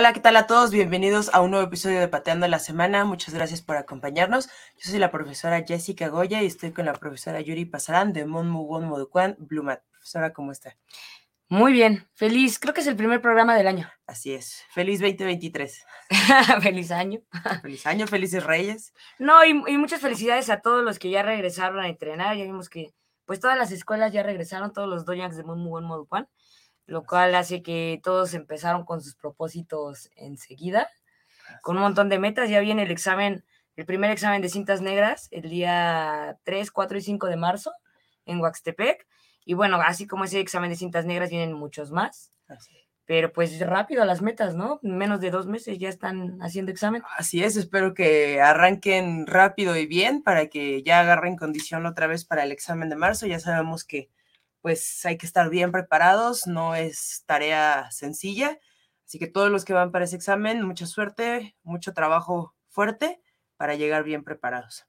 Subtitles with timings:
[0.00, 0.70] Hola, ¿qué tal a todos?
[0.70, 3.04] Bienvenidos a un nuevo episodio de Pateando la Semana.
[3.04, 4.46] Muchas gracias por acompañarnos.
[4.78, 8.88] Yo soy la profesora Jessica Goya y estoy con la profesora Yuri Pasarán de Monmugon
[8.88, 9.82] Moducuan Blumat.
[9.90, 10.74] Profesora, ¿cómo está?
[11.50, 12.58] Muy bien, feliz.
[12.58, 13.90] Creo que es el primer programa del año.
[14.06, 14.64] Así es.
[14.70, 15.84] Feliz 2023.
[16.62, 17.20] feliz año.
[17.60, 18.94] feliz año, felices reyes.
[19.18, 22.38] No, y, muchas felicidades a todos los que ya regresaron a entrenar.
[22.38, 22.94] Ya vimos que
[23.26, 26.26] pues todas las escuelas ya regresaron, todos los doyaks de Monmugon Moducuan
[26.90, 30.88] lo cual hace que todos empezaron con sus propósitos enseguida,
[31.62, 32.50] con un montón de metas.
[32.50, 33.44] Ya viene el examen,
[33.76, 37.70] el primer examen de cintas negras, el día 3, 4 y 5 de marzo
[38.26, 39.06] en Huaxtepec.
[39.44, 42.32] Y bueno, así como ese examen de cintas negras, vienen muchos más.
[43.06, 44.80] Pero pues rápido a las metas, ¿no?
[44.82, 47.02] menos de dos meses ya están haciendo examen.
[47.16, 52.24] Así es, espero que arranquen rápido y bien para que ya agarren condición otra vez
[52.24, 53.28] para el examen de marzo.
[53.28, 54.08] Ya sabemos que
[54.60, 58.58] pues hay que estar bien preparados, no es tarea sencilla.
[59.06, 63.20] Así que todos los que van para ese examen, mucha suerte, mucho trabajo fuerte
[63.56, 64.86] para llegar bien preparados.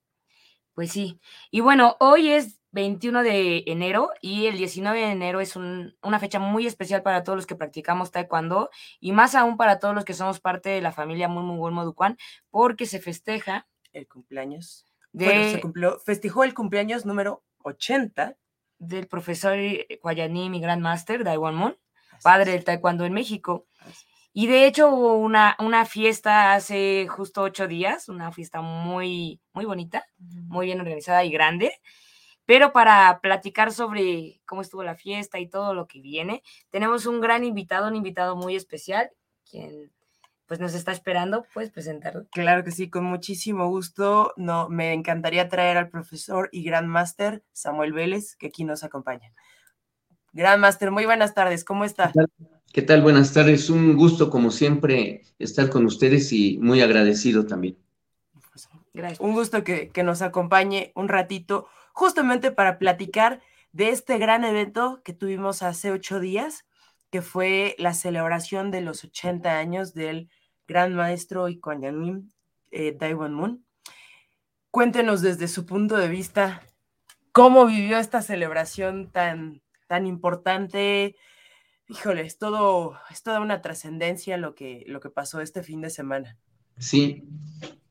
[0.74, 1.20] Pues sí.
[1.50, 6.40] Y bueno, hoy es 21 de enero y el 19 de enero es una fecha
[6.40, 10.14] muy especial para todos los que practicamos taekwondo y más aún para todos los que
[10.14, 12.18] somos parte de la familia Murmungol Duquan
[12.50, 14.86] porque se festeja el cumpleaños.
[15.12, 15.52] De...
[15.52, 18.38] se cumplió, festejó el cumpleaños número 80
[18.82, 19.58] del profesor
[20.02, 21.78] Guayaní, mi gran máster, Daiwan Moon,
[22.24, 23.68] padre del taekwondo en México.
[24.34, 29.66] Y de hecho hubo una, una fiesta hace justo ocho días, una fiesta muy, muy
[29.66, 31.74] bonita, muy bien organizada y grande.
[32.46, 36.42] Pero para platicar sobre cómo estuvo la fiesta y todo lo que viene,
[36.72, 39.12] tenemos un gran invitado, un invitado muy especial,
[39.50, 39.92] quien
[40.52, 42.26] pues nos está esperando, ¿puedes presentarlo?
[42.30, 44.34] Claro que sí, con muchísimo gusto.
[44.36, 49.32] No, me encantaría traer al profesor y gran máster Samuel Vélez, que aquí nos acompaña.
[50.34, 52.12] Gran máster, muy buenas tardes, ¿cómo está?
[52.74, 53.02] ¿Qué tal?
[53.02, 57.78] Buenas tardes, un gusto como siempre estar con ustedes y muy agradecido también.
[58.94, 59.22] Gracias.
[59.22, 63.40] Un gusto que, que nos acompañe un ratito, justamente para platicar
[63.72, 66.66] de este gran evento que tuvimos hace ocho días,
[67.10, 70.30] que fue la celebración de los 80 años del
[70.72, 71.60] gran maestro y
[72.72, 73.66] eh, Daiwan Moon.
[74.72, 76.62] Cuéntenos desde su punto de vista
[77.34, 81.18] cómo vivió esta celebración tan, tan importante.
[81.90, 85.90] Híjole, es, todo, es toda una trascendencia lo que, lo que pasó este fin de
[85.90, 86.38] semana.
[86.78, 87.26] Sí,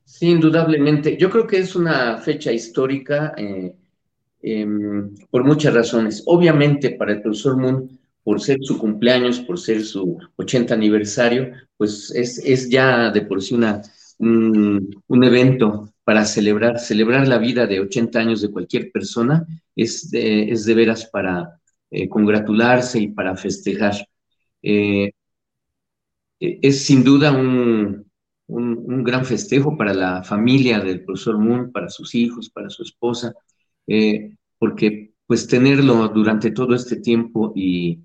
[0.07, 1.19] sí, indudablemente.
[1.19, 3.77] Yo creo que es una fecha histórica eh,
[4.41, 6.23] em, por muchas razones.
[6.25, 12.11] Obviamente para el profesor Moon por ser su cumpleaños, por ser su 80 aniversario, pues
[12.15, 13.83] es, es ya de por sí una,
[14.19, 20.51] un, evento para celebrar, celebrar la vida de 80 años de cualquier persona, es de,
[20.51, 21.61] es de veras para
[21.91, 23.95] eh, congratularse y para festejar.
[24.63, 25.13] Eh,
[26.39, 28.11] es sin duda un,
[28.51, 33.35] un, gran festejo para la familia del profesor Moon, para sus hijos, para su esposa,
[33.87, 38.01] eh, porque pues tenerlo durante todo este tiempo y,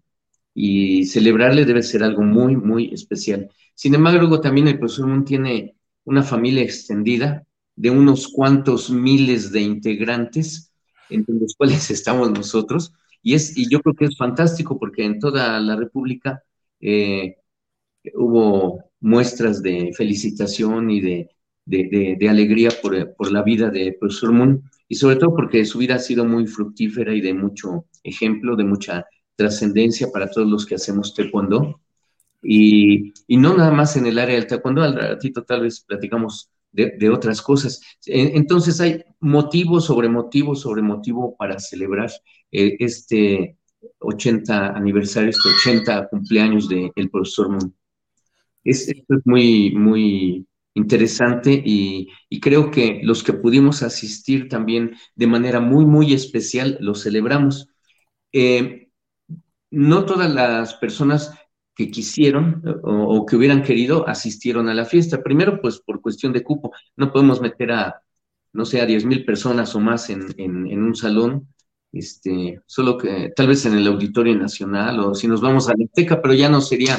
[0.58, 3.52] y celebrarle debe ser algo muy, muy especial.
[3.76, 5.76] Sin embargo, también el profesor Moon tiene
[6.06, 10.72] una familia extendida de unos cuantos miles de integrantes,
[11.10, 15.20] entre los cuales estamos nosotros, y, es, y yo creo que es fantástico porque en
[15.20, 16.42] toda la República
[16.80, 17.36] eh,
[18.14, 21.30] hubo muestras de felicitación y de,
[21.66, 25.96] de, alegría por, por, la vida del profesor Moon, y sobre todo porque su vida
[25.96, 29.06] ha sido muy fructífera y de mucho ejemplo, de mucha
[29.36, 31.82] trascendencia para todos los que hacemos taekwondo.
[32.42, 36.52] Y, y, no nada más en el área del taekwondo, al ratito tal vez platicamos
[36.76, 37.82] de, otras cosas.
[38.06, 42.12] Entonces hay motivo sobre motivo sobre motivo para celebrar
[42.52, 43.58] eh, este
[44.00, 47.74] 80 aniversario, este 80 cumpleaños del profesor Moon.
[48.64, 54.96] Es, esto es muy, muy interesante y, y, creo que los que pudimos asistir también
[55.16, 57.70] de manera muy, muy especial lo celebramos.
[58.34, 58.85] Eh,
[59.76, 61.32] no todas las personas
[61.76, 65.22] que quisieron o, que hubieran querido asistieron a la fiesta.
[65.22, 68.02] Primero, pues por cuestión de cupo, no podemos meter a,
[68.54, 71.50] no sé, a 10 mil personas o más en, un salón,
[71.92, 75.86] este, solo que tal vez en el Auditorio Nacional o si nos vamos a la
[75.86, 76.98] Azteca, pero ya no sería,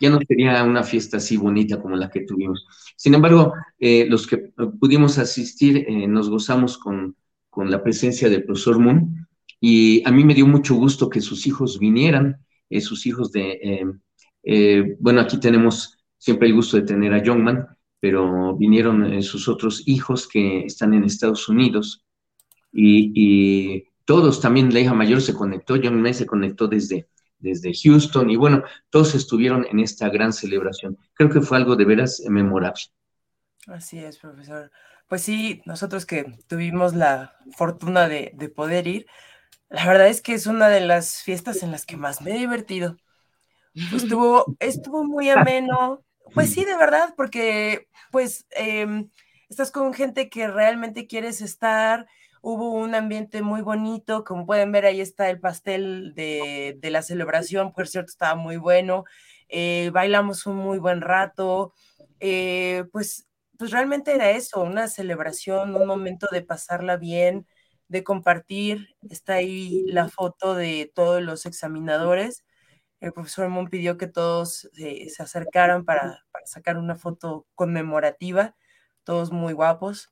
[0.00, 2.66] ya no sería una fiesta así bonita como la que tuvimos.
[2.96, 7.16] Sin embargo, eh, los que pudimos asistir eh, nos gozamos con,
[7.50, 9.21] con la presencia del profesor Moon,
[9.64, 13.52] y a mí me dio mucho gusto que sus hijos vinieran, eh, sus hijos de,
[13.62, 13.84] eh,
[14.42, 17.68] eh, bueno, aquí tenemos siempre el gusto de tener a Youngman,
[18.00, 22.04] pero vinieron sus otros hijos que están en Estados Unidos
[22.72, 27.06] y, todos, también la hija mayor se conectó, Youngman se conectó desde,
[27.38, 30.98] desde Houston, y bueno, todos estuvieron en esta gran celebración.
[31.14, 32.82] Creo que fue algo de veras memorable.
[33.68, 34.72] Así es, profesor.
[35.06, 39.06] Pues sí, nosotros que tuvimos la fortuna de, de poder ir,
[39.72, 42.38] la verdad es que es una de las fiestas en las que más me he
[42.38, 42.96] divertido.
[43.94, 46.04] Estuvo, estuvo muy ameno.
[46.34, 49.10] Pues sí, de verdad, porque pues em,
[49.48, 52.06] estás con gente que realmente quieres estar.
[52.42, 57.72] Hubo un ambiente muy bonito, como pueden ver, ahí está el pastel de, la celebración,
[57.72, 59.04] por cierto, estaba muy bueno.
[59.48, 61.72] Eh, bailamos un muy buen rato.
[62.20, 63.28] Eh, pues,
[63.58, 67.46] pues realmente era eso, una celebración, un momento de pasarla bien,
[67.92, 68.96] de compartir.
[69.08, 72.44] Está ahí la foto de todos los examinadores.
[73.00, 78.56] El profesor Moon pidió que todos se acercaran para, sacar una foto conmemorativa,
[79.04, 80.10] todos muy guapos.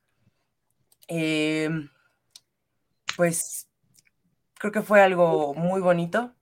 [1.08, 1.88] Em,
[3.16, 3.68] pues
[4.54, 6.34] creo que fue algo muy bonito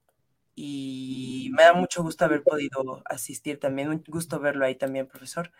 [0.54, 3.90] y me da mucho gusto haber podido asistir también.
[3.90, 5.52] Un gusto verlo ahí también, profesor.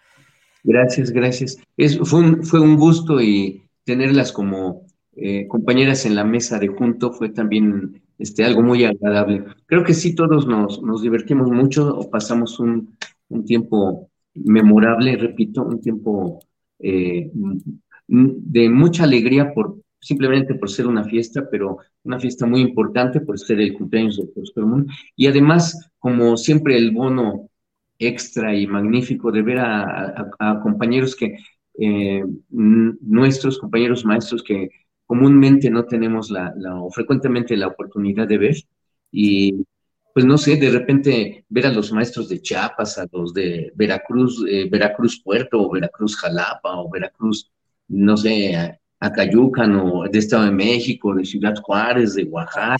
[0.65, 1.57] Gracias, gracias.
[1.77, 4.88] Es, fue, un, fue un gusto y tenerlas como
[5.21, 9.45] eh, compañeras en la mesa de junto fue también este, algo muy agradable.
[9.67, 12.97] Creo que sí, todos nos, nos divertimos mucho pasamos un,
[13.29, 16.41] un, tiempo memorable, repito, un tiempo
[16.79, 17.31] eh,
[18.07, 23.39] de mucha alegría por simplemente por ser una fiesta, pero una fiesta muy importante por
[23.39, 24.87] ser el cumpleaños del profesor Moon.
[25.17, 27.51] Y además, como siempre, el bono
[27.99, 31.37] extra y magnífico de ver a, a, compañeros que,
[31.81, 34.69] eh, nuestros compañeros maestros que
[35.09, 38.57] comúnmente no tenemos la, o frecuentemente la oportunidad de ver.
[39.11, 39.65] Y
[40.13, 44.45] pues no sé, de repente ver a los maestros de Chiapas, a los de Veracruz,
[44.47, 47.51] eh, Veracruz Puerto, o Veracruz Jalapa, o Veracruz,
[47.89, 52.77] no sé, Acayucan, o de Estado de México, de Ciudad Juárez, de Oaxaca,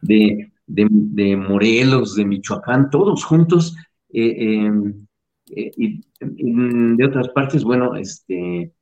[0.00, 3.76] de, de, Morelos, de Michoacán, todos juntos,
[4.12, 5.06] eh, em,
[5.54, 6.00] eh, y,
[6.96, 8.72] de otras partes, bueno, este,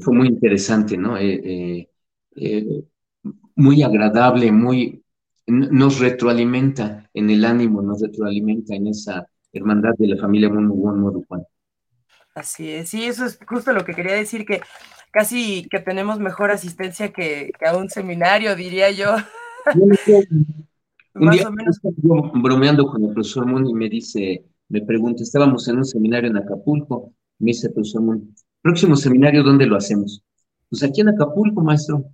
[0.00, 1.18] fue muy interesante, ¿no?
[1.18, 1.89] Eh,
[3.56, 5.02] muy agradable, muy,
[5.46, 11.44] nos retroalimenta en el ánimo, nos retroalimenta en esa hermandad de la familia Juan.
[12.34, 14.60] Así es, sí, eso es justo lo que quería decir, que
[15.10, 19.16] casi que tenemos mejor asistencia que, a un seminario, diría yo.
[21.14, 21.50] un día
[22.34, 26.36] bromeando con el profesor Moon y me dice, me pregunta, estábamos en un seminario en
[26.36, 30.22] Acapulco, me dice el profesor Moon, próximo seminario, ¿dónde lo hacemos?
[30.68, 32.04] Pues aquí en Acapulco, maestro.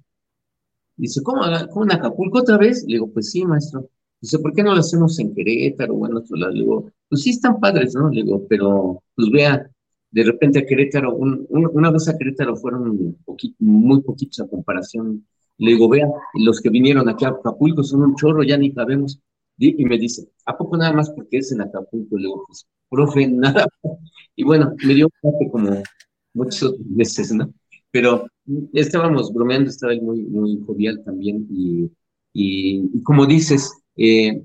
[0.97, 2.85] Dice, ¿cómo, ¿cómo en Acapulco otra vez?
[2.87, 3.91] Le digo, pues sí, maestro.
[4.21, 6.53] Dice, ¿por qué no lo hacemos en Querétaro o en otro lado?
[6.53, 8.09] Le digo, pues sí están padres, ¿no?
[8.09, 9.71] Le digo, pero pues vea,
[10.11, 13.17] de repente a Querétaro, una vez a Querétaro fueron
[13.59, 15.26] muy poquitos a comparación.
[15.59, 19.21] Le digo, vea, los que vinieron aquí a Acapulco son un chorro, ya ni sabemos.
[19.59, 22.17] Y me dice, ¿a poco nada más porque es en Acapulco?
[22.17, 23.67] Le digo, pues, profe, nada.
[24.35, 25.83] Y bueno, me dio un como
[26.35, 27.53] muchos meses, ¿no?
[27.91, 28.26] Pero
[28.73, 31.91] estábamos bromeando, estaba él muy, muy jovial también y,
[32.33, 34.43] y, como dices, eh,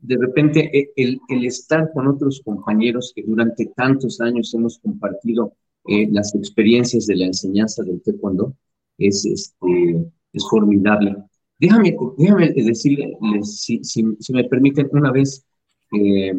[0.00, 5.54] de repente e, el, el, estar con otros compañeros que durante tantos años hemos compartido
[5.88, 8.54] eh, las experiencias de la enseñanza del taekwondo
[8.98, 11.16] es, este, es formidable.
[11.58, 15.44] Déjame, déjame decirles, si, si, me permiten, una vez
[15.92, 16.34] eh,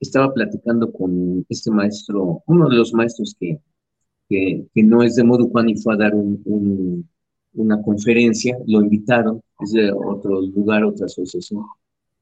[0.00, 3.58] estaba platicando con este maestro, uno de los maestros que,
[4.28, 7.08] que, no es de Modupan y fue a dar un,
[7.54, 11.64] una conferencia, lo invitaron, es de otro lugar, otra asociación,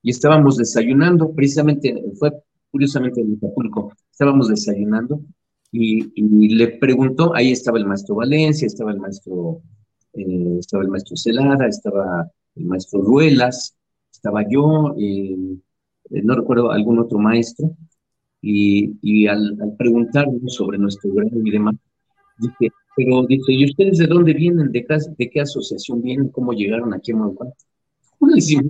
[0.02, 2.32] y estábamos desayunando, precisamente, fue
[2.70, 5.20] curiosamente en Acapulco, estábamos desayunando
[5.72, 9.62] y, le preguntó, ahí estaba el maestro Valencia, estaba el maestro,
[10.14, 13.76] eh, estaba el maestro Celada, estaba el maestro Ruelas,
[14.12, 15.36] estaba yo, eh,
[16.10, 17.76] no recuerdo algún otro maestro,
[18.40, 21.50] y, y al, al preguntarnos sobre nuestro grado y
[22.38, 24.72] Dice, pero dice, ¿y ustedes de dónde vienen?
[24.72, 26.28] ¿De qué, de qué asociación vienen?
[26.28, 27.52] ¿Cómo llegaron aquí a Manuel?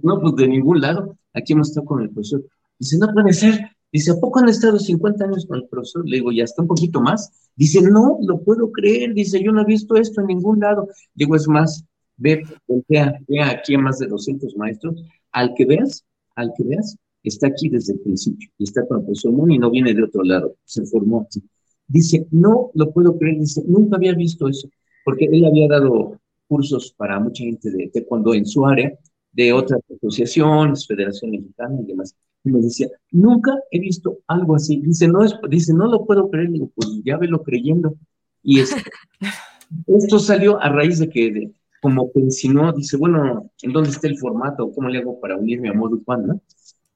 [0.03, 1.17] no, pues de ningún lado.
[1.33, 2.45] Aquí hemos estado con el profesor.
[2.79, 3.71] Dice, no puede ser.
[3.93, 6.09] Dice, ¿a poco han estado 50 años con el profesor?
[6.09, 7.31] Le digo, ya está un poquito más.
[7.55, 9.15] Dice, no, lo puedo creer.
[9.15, 10.89] Dice, yo no he visto esto en ningún lado.
[11.15, 11.85] Digo, es más,
[12.17, 12.43] ve,
[12.89, 15.03] vea, vea aquí a más de 200 maestros.
[15.33, 16.05] Al que veas,
[16.35, 18.51] al que veas, está aquí desde el principio.
[18.59, 20.57] Y está con el profesor Moon y no viene de otro lado.
[20.65, 21.43] Se formó aquí.
[21.89, 24.69] Dice, no lo puedo creer, dice, nunca había visto eso,
[25.05, 28.93] porque él había dado cursos para mucha gente de cuando en su área,
[29.37, 32.17] de otras asociaciones, Federación Mexicana y demás.
[32.43, 34.81] Y me decía, nunca he visto algo así.
[34.81, 36.51] Dice, no, es, dice, no lo puedo creer.
[36.51, 37.97] Digo, pues ya velo creyendo.
[38.43, 38.61] Y
[39.87, 41.53] esto salió a raíz de que, de,
[41.83, 44.73] como pensinó, dice, bueno, ¿en dónde está el formato?
[44.73, 46.41] ¿Cómo le hago para unirme a Modo ¿no?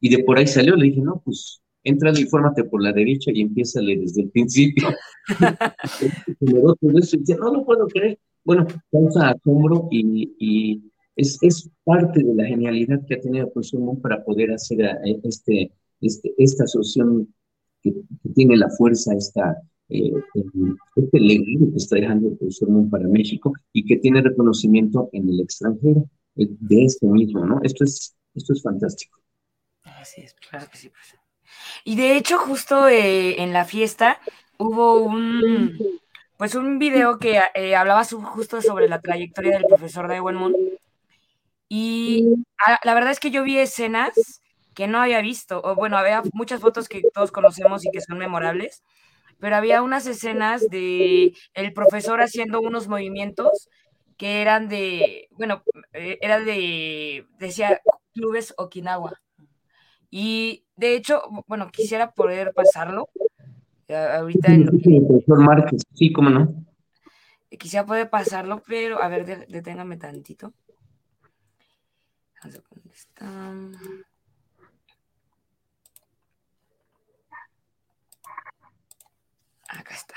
[0.00, 3.30] y de por ahí salió, le dije, no, pues entra y fórmate por la derecha
[3.32, 4.88] y empieza desde el principio.
[6.40, 8.18] dice, no lo puedo creer.
[8.44, 10.82] Bueno, causa asombro y, y
[11.16, 14.80] es, es, parte de la genialidad que ha tenido el profesor Moon para poder hacer
[14.80, 17.34] eh, este, este, esta asociación
[17.82, 17.94] que,
[18.34, 19.56] tiene la fuerza, esta,
[19.88, 20.12] eh,
[20.96, 25.28] este legado que está dejando el profesor Moon para México y que tiene reconocimiento en
[25.28, 27.60] el extranjero eh, de este mismo, ¿no?
[27.62, 29.18] Esto es, esto es fantástico.
[29.82, 31.19] Así es, claro que sí, profesor.
[31.84, 34.20] Y de hecho, justo eh, en la fiesta
[34.58, 35.78] hubo un,
[36.36, 40.54] pues un video que eh, hablaba justo sobre la trayectoria del profesor de Moon.
[41.68, 42.26] Y
[42.84, 44.42] la verdad es que yo vi escenas
[44.74, 48.18] que no había visto, o bueno, había muchas fotos que todos conocemos y que son
[48.18, 48.82] memorables,
[49.38, 53.68] pero había unas escenas de el profesor haciendo unos movimientos
[54.16, 57.80] que eran de, bueno, eh, era de, decía,
[58.12, 59.20] clubes Okinawa.
[60.10, 63.08] Y de hecho, bueno, quisiera poder pasarlo.
[63.88, 64.68] ahorita en
[65.26, 66.66] Márquez, sí, cómo no.
[67.58, 70.52] Quisiera poder pasarlo, pero a ver, deténgame tantito.
[72.42, 72.60] ¿Dónde
[72.92, 73.26] está?
[79.68, 80.14] Acá está.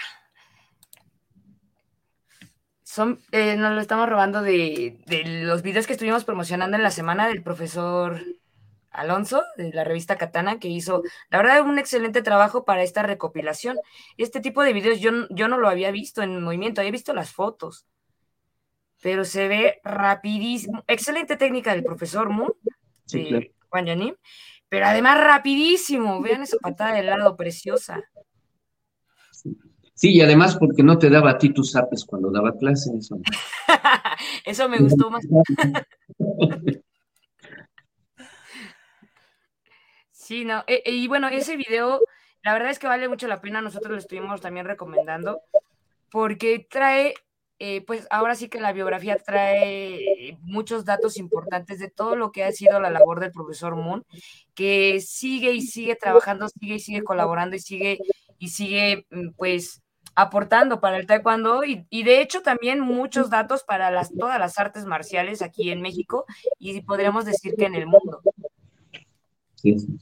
[2.83, 6.91] Son, eh, nos lo estamos robando de, de los videos que estuvimos promocionando en la
[6.91, 8.21] semana del profesor
[8.93, 13.77] Alonso, de la revista Katana, que hizo, la verdad, un excelente trabajo para esta recopilación.
[14.17, 17.31] Este tipo de videos yo, yo no lo había visto en movimiento, había visto las
[17.31, 17.85] fotos,
[19.01, 20.83] pero se ve rapidísimo.
[20.87, 22.53] Excelente técnica del profesor Moon,
[23.11, 24.15] de Juan Yanim,
[24.69, 26.21] pero además rapidísimo.
[26.21, 28.01] Vean esa patada de lado, preciosa.
[29.95, 32.93] Sí, y además porque no te daba a ti tus apes cuando daba clases.
[32.97, 33.17] Eso,
[34.45, 35.23] eso me gustó más.
[40.23, 41.99] Sí, no, e, y bueno, ese video,
[42.43, 45.41] la verdad es que vale mucho la pena, nosotros lo estuvimos también recomendando,
[46.09, 47.13] porque trae,
[47.59, 52.45] eh, pues ahora sí que la biografía trae muchos datos importantes de todo lo que
[52.45, 54.05] ha sido la labor del profesor Moon,
[54.55, 57.99] que sigue y sigue trabajando, sigue y sigue colaborando y sigue
[58.39, 59.81] y sigue, mm, pues,
[60.15, 64.57] aportando para el taekwondo y, y, de hecho también muchos datos para las, todas las
[64.57, 66.25] artes marciales aquí en México
[66.59, 68.21] y podríamos decir que en el mundo.
[69.55, 69.97] Sí, sí.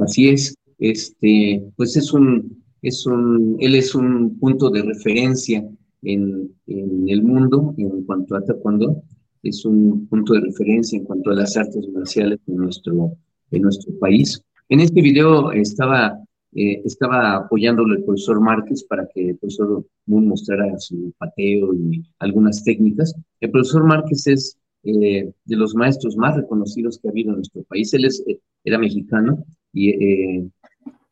[0.00, 5.66] Así es, este, pues es un, es un, él es un punto de referencia
[6.02, 9.02] en, en el mundo en cuanto a taekwondo,
[9.42, 13.16] es un punto de referencia en cuanto a las artes marciales en nuestro,
[13.50, 14.42] en nuestro país.
[14.68, 16.18] En este video estaba,
[16.54, 22.02] eh, estaba apoyándolo el profesor Márquez para que el profesor Moon mostrara su pateo y
[22.18, 23.14] algunas técnicas.
[23.40, 27.62] El profesor Márquez es eh, de los maestros más reconocidos que ha habido en nuestro
[27.64, 27.92] país.
[27.94, 30.48] Él es, eh, era mexicano y, eh,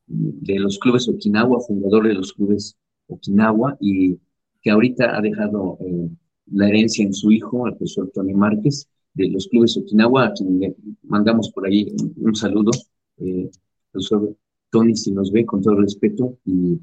[0.07, 2.77] de los clubes Okinawa, fundador de los clubes
[3.09, 4.19] Okinawa, y
[4.63, 6.09] que ahorita ha dejado eh,
[6.53, 10.61] la herencia en su hijo, el profesor Tony Márquez, de los clubes Okinawa, a quien
[10.61, 12.71] le mandamos por ahí un, saludo,
[13.19, 13.51] eh,
[13.91, 14.35] profesor
[14.71, 16.79] Tony, si nos ve, con todo respeto, y,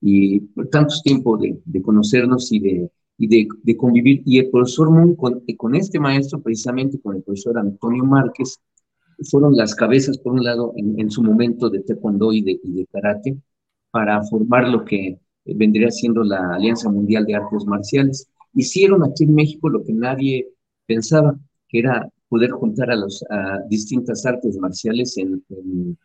[0.00, 4.22] y por tantos tiempo de, de, conocernos y de, y de, de, convivir.
[4.26, 8.60] Y el profesor Moon, con, con este maestro, precisamente con el profesor Antonio Márquez,
[9.30, 13.36] fueron las cabezas, por un lado, en, su momento de taekwondo y de, de, karate,
[13.90, 18.28] para formar lo que vendría siendo la Alianza Mundial de Artes Marciales.
[18.54, 20.48] Hicieron aquí en México lo que nadie
[20.86, 21.38] pensaba,
[21.68, 23.22] que era poder juntar a, los,
[23.68, 25.98] distintas artes marciales en,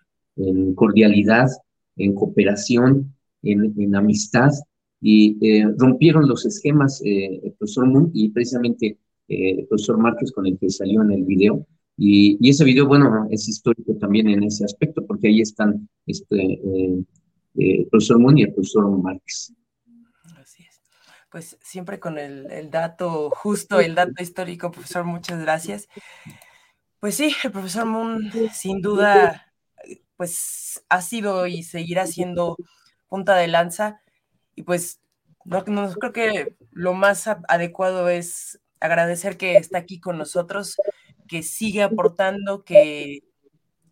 [0.75, 1.47] cordialidad,
[1.95, 4.51] en cooperación, en, amistad,
[4.99, 8.97] y eh, rompieron los esquemas eh, el profesor Moon y precisamente
[9.27, 11.65] eh, el profesor Márquez con el que salió en el video,
[11.97, 17.03] y, ese video, bueno, es histórico también en ese aspecto, porque ahí están este, eh,
[17.55, 19.51] eh, el profesor Moon y el profesor Márquez.
[20.39, 20.79] Así es.
[21.31, 25.87] Pues siempre con el, el, dato justo, el dato histórico, profesor, muchas gracias.
[26.99, 29.51] Pues sí, el profesor Moon, sin duda,
[30.17, 32.57] pues ha sido y seguirá siendo
[33.07, 34.01] punta de lanza.
[34.53, 34.99] Y pues
[35.45, 40.75] no, no creo que lo más adecuado es agradecer que está aquí con nosotros
[41.27, 43.23] que sigue aportando, que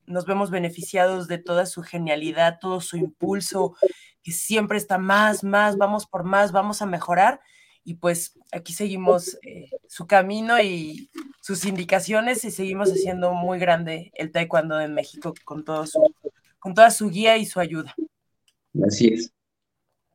[0.07, 3.75] nos vemos beneficiados de toda su genialidad, todo su impulso,
[4.23, 7.39] que siempre está más, más, vamos por más, vamos a mejorar.
[7.83, 14.11] Y pues aquí seguimos eh, su camino y sus indicaciones y seguimos haciendo muy grande
[14.15, 16.01] el taekwondo de México con, todo su,
[16.57, 17.93] con toda su guía y su ayuda.
[18.83, 19.31] Así es.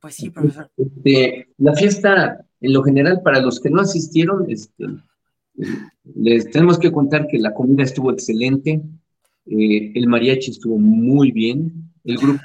[0.01, 0.71] Pues sí, profesor.
[0.77, 4.87] Este, la fiesta, en lo general, para los que no asistieron, este,
[6.17, 8.83] les tenemos que contar que la comida estuvo excelente,
[9.47, 11.91] Eh, el mariachi estuvo muy bien.
[12.05, 12.41] El grupo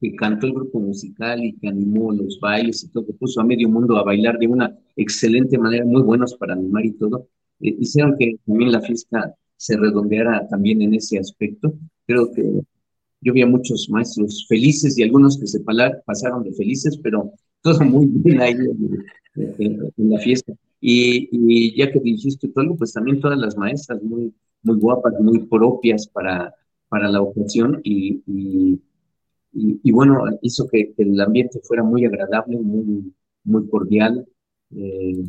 [0.00, 3.44] que, cantó, el grupo musical y que animó los bailes y todo, que puso a
[3.44, 7.28] medio mundo a bailar de una excelente manera, muy buenos para animar y todo,
[7.60, 11.74] eh, hicieron que también la fiesta se redondeara también en ese aspecto.
[12.06, 12.42] Creo que
[13.20, 17.32] yo vi a muchos maestros felices y algunos que se pasaron de felices, pero
[17.62, 18.54] todo muy bien ahí
[19.34, 20.52] en, la fiesta.
[20.80, 24.32] Y, ya que dijiste tú algo, pues también todas las maestras muy,
[24.62, 26.54] muy guapas, muy propias para,
[26.88, 28.22] para la ocasión y,
[29.52, 33.12] y, bueno, hizo que, el ambiente fuera muy agradable, muy,
[33.44, 34.26] muy cordial,
[34.74, 35.24] eh,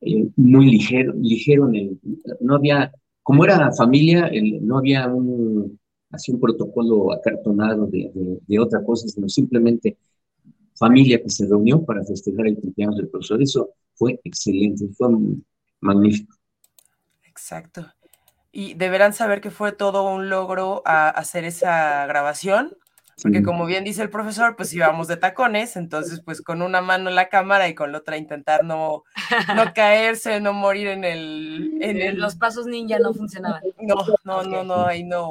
[0.00, 2.00] eh, muy ligero, ligero en el,
[2.40, 4.30] no había, como era familia,
[4.62, 5.78] no había un,
[6.10, 8.10] así un protocolo acartonado de,
[8.46, 9.96] de, otra cosa, sino simplemente
[10.74, 13.42] familia que se reunió para festejar el cumpleaños del profesor.
[13.42, 15.08] Eso fue excelente, fue
[15.80, 16.36] magnífico.
[17.24, 17.92] Exacto.
[18.50, 22.76] Y deberán saber que fue todo un logro hacer esa grabación,
[23.22, 27.08] porque como bien dice el profesor, pues íbamos de tacones, entonces pues con una mano
[27.08, 29.04] en la cámara y con la otra intentar no,
[29.56, 33.62] no caerse, no morir en el, en Los pasos ninja no funcionaban.
[33.80, 35.30] No, no, no, no, ahí no,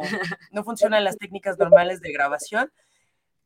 [0.52, 2.72] no funcionan las técnicas normales de grabación.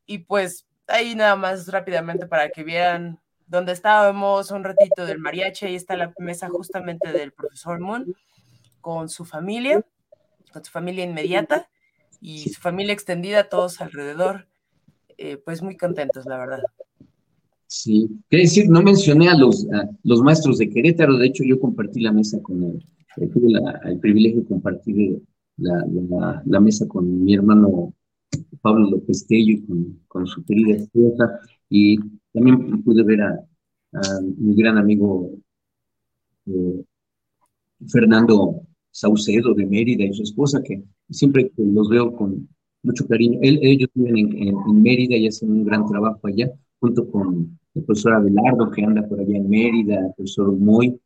[0.05, 5.65] Y pues ahí nada más rápidamente para que vieran dónde estábamos, un ratito del mariachi,
[5.65, 8.15] ahí está la mesa justamente del profesor Moon
[8.81, 9.85] con su familia,
[10.51, 11.69] con su familia inmediata
[12.21, 14.47] y su familia extendida, todos alrededor,
[15.17, 16.61] eh, pues muy contentos, la verdad.
[17.67, 19.67] Sí, quiere decir, no mencioné a los,
[20.03, 22.85] los maestros de Querétaro, de hecho yo compartí la mesa con él,
[23.17, 25.21] eh, tuve el privilegio de compartir
[25.57, 25.85] la,
[26.45, 27.93] la, mesa con mi hermano
[28.61, 31.97] Pablo López Tello y con, con su querida esposa, y
[32.35, 33.39] también pude ver a,
[34.37, 35.31] mi gran amigo
[36.47, 36.83] eh,
[37.87, 42.49] Fernando Saucedo de Mérida y su esposa, que siempre los veo con
[42.83, 43.39] mucho cariño.
[43.41, 48.69] ellos viven en, Mérida y hacen un gran trabajo allá, junto con el profesor Abelardo,
[48.69, 50.99] que anda por allá en Mérida, el profesor Moy,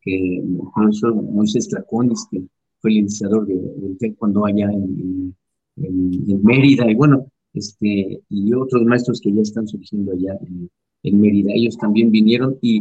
[0.00, 2.42] que, el profesor Moisés Traconis, que
[2.80, 5.34] fue el iniciador del cuando allá en,
[5.76, 10.70] Mérida, y bueno, este, y otros maestros que ya están surgiendo allá en,
[11.20, 11.50] Mérida.
[11.52, 12.80] Ellos también vinieron y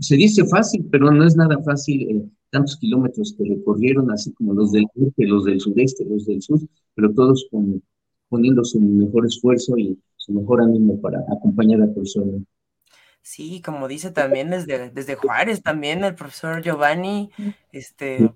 [0.00, 2.10] se dice fácil, pero no es nada fácil.
[2.10, 6.42] Eh, tantos kilómetros que recorrieron, así como los del norte, los del sudeste, los del
[6.42, 6.58] sur,
[6.94, 7.80] pero todos con,
[8.28, 12.42] poniendo su mejor esfuerzo y su mejor ánimo para acompañar a la persona.
[13.22, 17.30] Sí, como dice también desde, desde Juárez, también el profesor Giovanni,
[17.72, 18.32] este...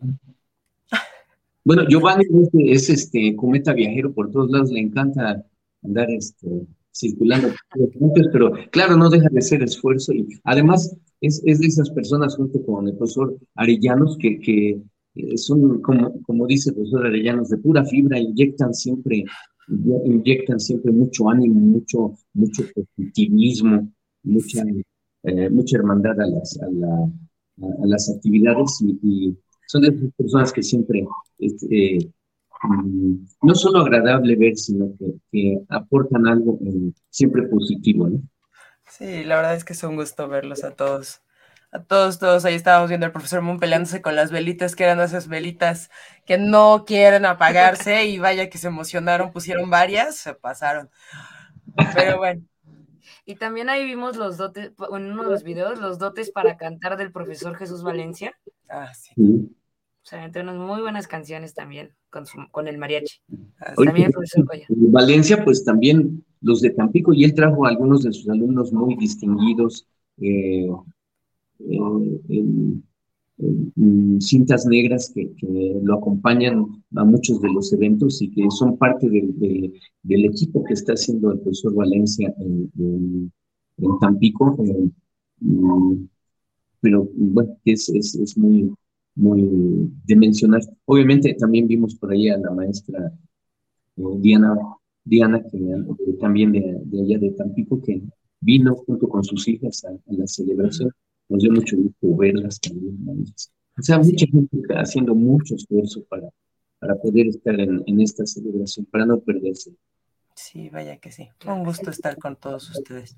[1.64, 2.25] Bueno, Giovanni
[2.70, 5.47] es, este cometa viajero por todos lados, le encanta
[5.85, 6.49] andar este,
[6.90, 7.49] circulando,
[8.33, 12.64] pero claro, no deja de ser esfuerzo y además es, es de esas personas junto
[12.64, 14.81] con el profesor Arellanos que, que
[15.14, 19.25] eh, son, como, como dice el profesor Arellanos, de pura fibra, inyectan siempre,
[20.05, 23.90] inyectan siempre mucho ánimo, mucho, mucho positivismo,
[24.23, 24.62] mucha,
[25.25, 27.11] eh, mucha hermandad a las, a, la,
[27.83, 31.07] a, las actividades y, son de esas personas que siempre
[31.38, 32.12] este,
[32.64, 35.13] Mm, no solo agradable ver, sino que,
[35.68, 38.23] aportan algo eh, siempre positivo, ¿no?
[38.88, 41.23] Sí, la verdad es que es un gusto verlos a todos.
[41.73, 42.44] A todos, todos.
[42.44, 45.90] Ahí estábamos viendo al profesor Moon peleándose con las velitas, que eran esas velitas
[46.25, 50.88] que no quieren apagarse y vaya que se emocionaron, pusieron varias, se pasaron.
[51.94, 52.42] Pero bueno.
[53.27, 56.97] Y también ahí vimos los dotes, en uno de los videos, los dotes para cantar
[56.97, 58.38] del profesor Jesús Valencia.
[58.68, 59.12] Ah, sí.
[60.04, 63.20] O sea, entre unas muy buenas canciones también con, con el mariachi.
[63.82, 68.28] también profesor Valencia, pues también los de Tampico, y él trajo a algunos de sus
[68.28, 69.88] alumnos muy distinguidos
[70.20, 70.68] eh,
[71.58, 72.84] en,
[74.20, 75.32] cintas negras que,
[75.82, 80.92] lo acompañan a muchos de los eventos y que son parte del equipo que está
[80.92, 83.32] haciendo el profesor Valencia en,
[84.02, 84.54] Tampico.
[84.62, 84.90] Eh,
[86.80, 88.70] pero bueno, es, es, es muy
[89.14, 90.62] muy de mencionar.
[90.85, 93.12] Obviamente también vimos por ahí a la maestra
[93.96, 94.57] eh, Diana,
[95.05, 98.03] Diana que también de, allá de Tampico, que
[98.40, 100.90] vino junto con sus hijas a, la celebración.
[101.29, 102.98] Nos dio mucho gusto verlas también.
[103.79, 106.29] O sea, mucha gente haciendo mucho esfuerzo para,
[106.79, 109.72] para poder estar en, en esta celebración, para no perderse.
[110.35, 111.29] Sí, vaya que sí.
[111.46, 113.16] Un gusto estar con todos ustedes.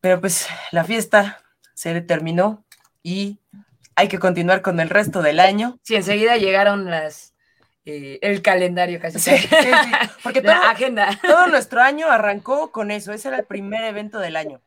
[0.00, 1.38] Pero pues la fiesta
[1.74, 2.64] se terminó
[3.02, 3.38] y
[4.00, 5.78] hay que continuar con el resto del año.
[5.82, 7.34] Sí, enseguida llegaron las
[7.84, 9.18] eh, el calendario casi.
[9.18, 9.48] Sí, sí,
[10.22, 11.10] Porque la agenda.
[11.22, 13.12] todo nuestro año arrancó con eso.
[13.12, 14.62] Ese era el primer evento del año.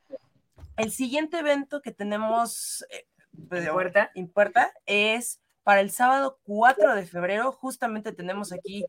[0.77, 3.07] El siguiente evento que tenemos eh,
[3.49, 4.11] pues, puerta.
[4.33, 7.51] puerta es para el sábado 4 de febrero.
[7.51, 8.85] Justamente tenemos aquí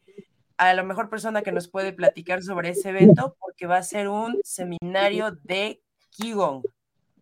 [0.58, 4.08] a la mejor persona que nos puede platicar sobre ese evento porque va a ser
[4.08, 6.62] un seminario de Qigong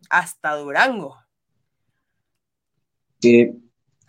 [0.09, 1.22] hasta Durango.
[3.23, 3.53] Eh,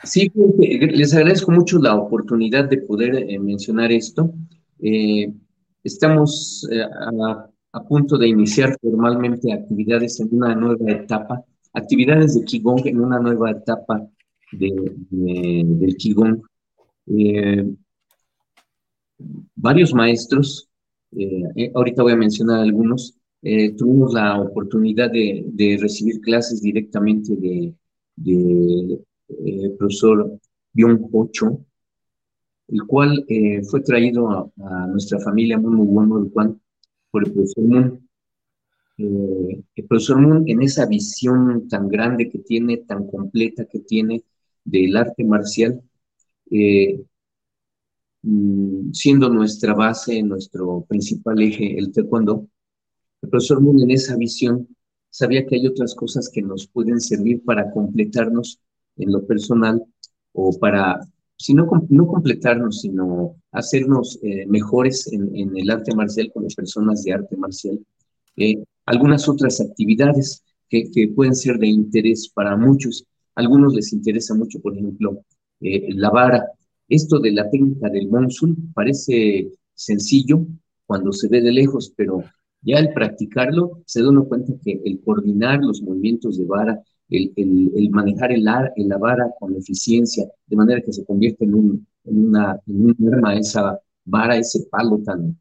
[0.02, 4.32] sí, les agradezco mucho la oportunidad de poder eh, mencionar esto.
[4.80, 5.32] Eh,
[5.82, 6.68] estamos
[7.72, 13.18] a, punto de iniciar formalmente actividades en una nueva etapa, actividades de Qigong en una
[13.18, 14.08] nueva etapa
[14.52, 16.42] del Qigong
[19.54, 20.68] varios maestros,
[21.16, 27.36] eh, eh, ahorita voy a mencionar algunos, eh, tuvimos la oportunidad de, recibir clases directamente
[27.36, 27.74] de,
[29.78, 30.38] profesor
[30.72, 31.64] Byung Ho Cho,
[32.68, 33.24] el cual
[33.70, 36.30] fue traído a, nuestra familia muy, muy bueno
[37.10, 38.08] por el profesor Moon.
[38.98, 44.22] el profesor Moon, en esa visión tan grande que tiene, tan completa que tiene
[44.64, 45.82] del arte marcial,
[48.24, 52.48] Mm, siendo nuestra base, nuestro principal eje, el taekwondo,
[53.22, 54.66] el profesor Moon en esa visión
[55.14, 58.58] sabía que hay otras cosas que nos pueden servir para completarnos
[58.96, 59.80] en lo personal
[60.32, 60.98] o para,
[61.36, 67.12] si no, no completarnos, sino hacernos eh, mejores en, el arte marcial las personas de
[67.12, 67.78] arte marcial.
[68.36, 73.06] Eh, algunas otras actividades que, pueden ser de interés para muchos.
[73.36, 75.20] algunos les interesa mucho, por ejemplo,
[75.60, 76.44] eh, la vara,
[76.88, 80.44] esto de la técnica del monsun parece sencillo
[80.86, 82.24] cuando se ve de lejos, pero
[82.64, 87.32] ya al practicarlo se da uno cuenta que el coordinar los movimientos de vara, el,
[87.36, 91.86] el, manejar el, ar, la vara con eficiencia, de manera que se convierte en, un,
[92.04, 95.38] en, una, en arma, esa vara, ese palo tan,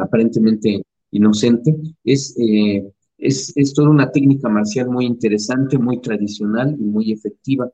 [0.00, 2.84] aparentemente inocente, es, eh,
[3.18, 7.70] es, es toda una técnica marcial muy interesante, muy tradicional y muy efectiva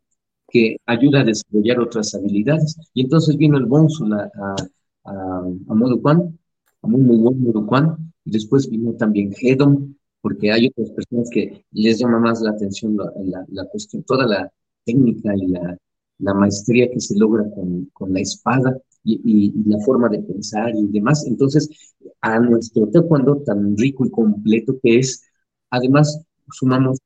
[0.48, 2.76] que ayuda a desarrollar otras habilidades.
[2.94, 4.54] Y entonces vino el Bonsul a, a,
[5.04, 12.18] a, muy, muy buen después vino también Hedon, porque hay otras personas que les llama
[12.18, 14.52] más la atención la, la, cuestión, toda la
[14.84, 15.76] técnica y la,
[16.18, 20.74] la maestría que se logra con, con la espada y, y, la forma de pensar
[20.74, 21.26] y demás.
[21.26, 21.68] Entonces,
[22.20, 25.22] a nuestro taekwondo tan rico y completo que es,
[25.70, 26.98] además sumamos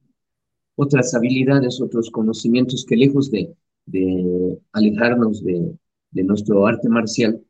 [0.77, 3.55] otras habilidades, otros conocimientos que lejos de,
[4.73, 5.77] alejarnos de,
[6.13, 7.43] nuestro arte marcial,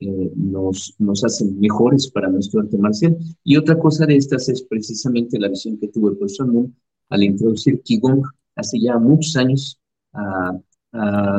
[0.00, 3.16] eh, nos, nos hacen mejores para nuestro arte marcial.
[3.44, 6.74] Y otra cosa de estas es precisamente la visión que tuvo el profesor Moon
[7.08, 8.22] al introducir Qigong
[8.56, 9.80] hace ya muchos años
[10.12, 10.58] a,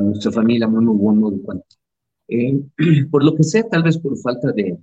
[0.02, 1.40] nuestra familia muy bueno de
[2.28, 2.62] eh,
[3.12, 4.78] por lo que sea, tal vez por falta de,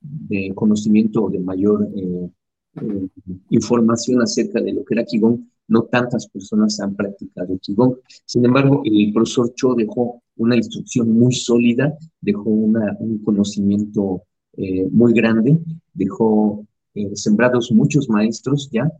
[0.00, 2.30] de, conocimiento o de mayor eh,
[2.76, 3.08] eh,
[3.50, 7.96] información acerca de lo que era Qigong, no tantas personas han practicado Qigong.
[8.24, 14.22] Sin embargo, el profesor Cho dejó una instrucción muy sólida, dejó un conocimiento
[14.56, 15.58] eh, muy grande,
[15.94, 18.90] dejó eh, sembrados muchos maestros ya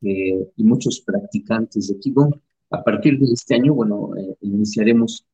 [0.00, 2.34] y muchos practicantes de Qigong.
[2.70, 5.24] A partir de este año, bueno, iniciaremos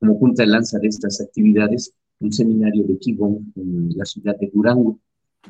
[0.00, 4.50] como punta de lanza de estas actividades un seminario de Qigong en la ciudad de
[4.52, 4.98] Durango.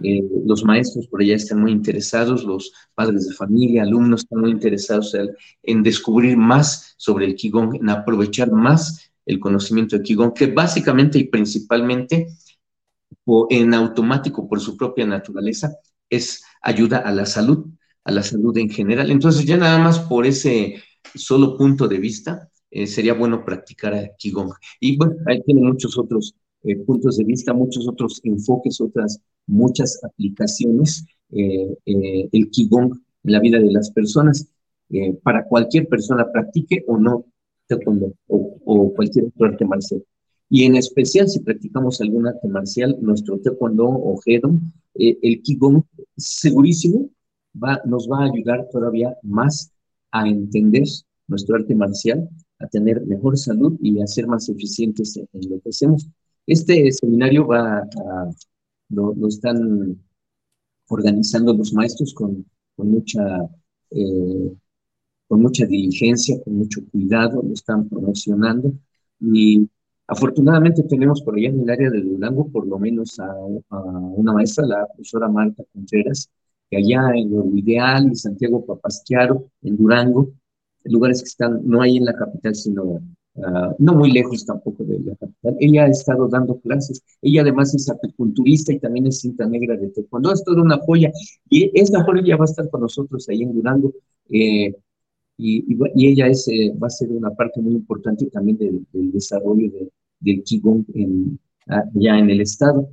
[0.00, 4.50] Eh, los maestros por allá están muy interesados, los padres de familia, alumnos están muy
[4.50, 5.14] interesados
[5.62, 11.18] en, descubrir más sobre el Qigong, en aprovechar más el conocimiento de Qigong, que básicamente
[11.18, 12.28] y principalmente
[13.24, 15.76] o en automático por su propia naturaleza
[16.08, 17.66] es ayuda a la salud,
[18.04, 19.10] a la salud en general.
[19.10, 20.82] Entonces ya nada más por ese
[21.14, 24.52] solo punto de vista eh, sería bueno practicar Qigong.
[24.80, 29.98] Y bueno, ahí tiene muchos otros eh, puntos de vista, muchos otros enfoques, otras muchas
[30.04, 32.92] aplicaciones, eh, eh, el Qigong
[33.24, 34.48] en la vida de las personas,
[35.22, 37.24] para cualquier persona practique o no
[37.66, 40.04] taekwondo o, o, cualquier otro arte marcial.
[40.50, 45.82] Y en especial si practicamos algún arte marcial, nuestro taekwondo o Hedon, el Qigong
[46.14, 47.08] segurísimo
[47.54, 49.72] va, nos va a ayudar todavía más
[50.10, 50.84] a entender
[51.26, 55.70] nuestro arte marcial, a tener mejor salud y a ser más eficientes en lo que
[55.70, 56.06] hacemos.
[56.46, 57.88] Este seminario va
[58.92, 59.98] lo, están
[60.88, 62.44] organizando los maestros con,
[62.76, 63.22] mucha,
[63.90, 64.52] eh,
[65.28, 68.72] con mucha diligencia, con mucho cuidado, lo están promocionando.
[69.20, 69.68] Y
[70.06, 74.66] afortunadamente tenemos por allá en el área de Durango por lo menos a, una maestra,
[74.66, 76.30] la profesora Marta Contreras,
[76.70, 80.32] que allá en lo ideal, en Santiago Papasquiaro, en Durango,
[80.84, 83.00] lugares que están no hay en la capital, sino
[83.42, 85.56] Ah, no muy lejos tampoco de la capital.
[85.58, 87.02] Ella ha estado dando clases.
[87.22, 90.32] Ella además es apiculturista y también es cinta negra de taekwondo.
[90.32, 91.10] Es toda una joya.
[91.48, 93.92] Y esta joya va a estar con nosotros ahí en Durango.
[94.28, 94.74] Eh,
[95.38, 95.64] y,
[95.96, 99.70] ella es, eh, va a ser una parte muy importante también del, desarrollo
[100.20, 102.88] del Qigong en, allá en el estado.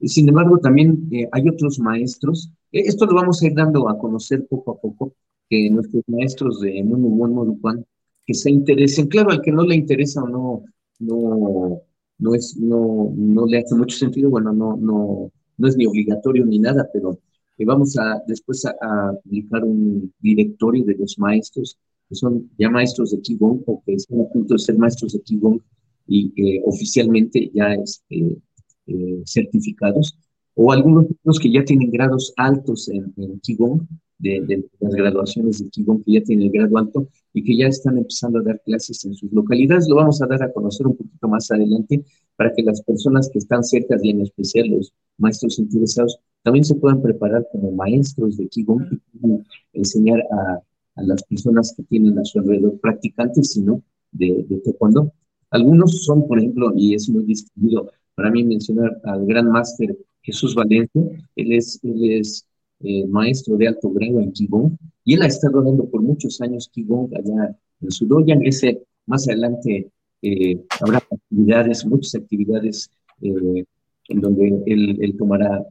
[0.00, 4.46] Sin embargo, también eh, hay otros maestros, esto lo vamos a ir dando a conocer
[4.46, 5.12] poco a poco,
[5.48, 7.84] que nuestros maestros de Munu Modupan,
[8.26, 10.64] que se interesen, claro, al que no le interesa o no,
[11.00, 11.82] no,
[12.18, 16.44] no, es, no, no le hace mucho sentido, bueno, no, no, no es ni obligatorio
[16.46, 17.18] ni nada, pero
[17.64, 21.78] vamos a después a, publicar un directorio de los maestros,
[22.08, 25.20] que son ya maestros de Qigong o que están a punto de ser maestros de
[25.20, 25.60] Qigong
[26.06, 28.38] y eh, oficialmente ya este,
[28.86, 30.16] eh, certificados,
[30.62, 33.80] o algunos que ya tienen grados altos en, en Qigong,
[34.18, 37.96] de, las graduaciones de Qigong que ya tienen el grado alto y que ya están
[37.96, 39.88] empezando a dar clases en sus localidades.
[39.88, 42.04] Lo vamos a dar a conocer un poquito más adelante
[42.36, 46.74] para que las personas que están cerca y en especial los maestros interesados también se
[46.74, 50.60] puedan preparar como maestros de Qigong y enseñar a,
[50.96, 55.10] las personas que tienen a su alrededor practicantes, sino de, de Taekwondo.
[55.48, 60.54] Algunos son, por ejemplo, y es muy distinguido para mí mencionar al gran máster Jesús
[60.54, 61.02] Valencia,
[61.36, 62.46] él es, él es
[62.80, 66.68] eh, maestro de alto grado en Qigong, y él ha estado dando por muchos años
[66.72, 68.44] Qigong allá en Sudoyan.
[68.44, 69.90] Ese, más adelante
[70.22, 72.90] eh, habrá actividades, muchas actividades
[73.22, 73.64] eh,
[74.08, 75.64] en donde él, tomará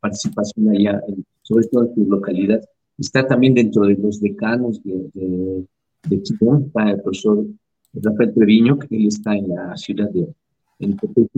[0.00, 1.02] participación allá,
[1.42, 2.60] sobre todo en su localidad.
[2.98, 5.64] Está también dentro de los decanos de, de,
[6.08, 7.46] de Qigong, está el profesor
[7.94, 10.28] Rafael Treviño, que él está en la ciudad de
[10.80, 10.96] en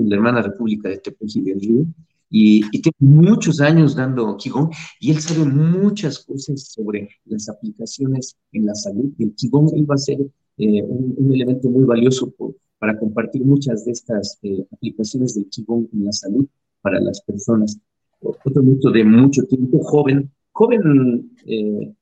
[0.09, 1.87] la hermana república de Tepeji del Río,
[2.35, 8.65] y, tiene muchos años dando Qigong y él sabe muchas cosas sobre las aplicaciones en
[8.65, 9.13] la salud.
[9.19, 10.19] El Qigong va a ser
[10.57, 12.33] eh, un, elemento muy valioso
[12.79, 16.47] para compartir muchas de estas eh, aplicaciones del Qigong en la salud
[16.81, 17.79] para las personas.
[18.21, 21.93] Otro mito de mucho tiempo, joven, joven, eh,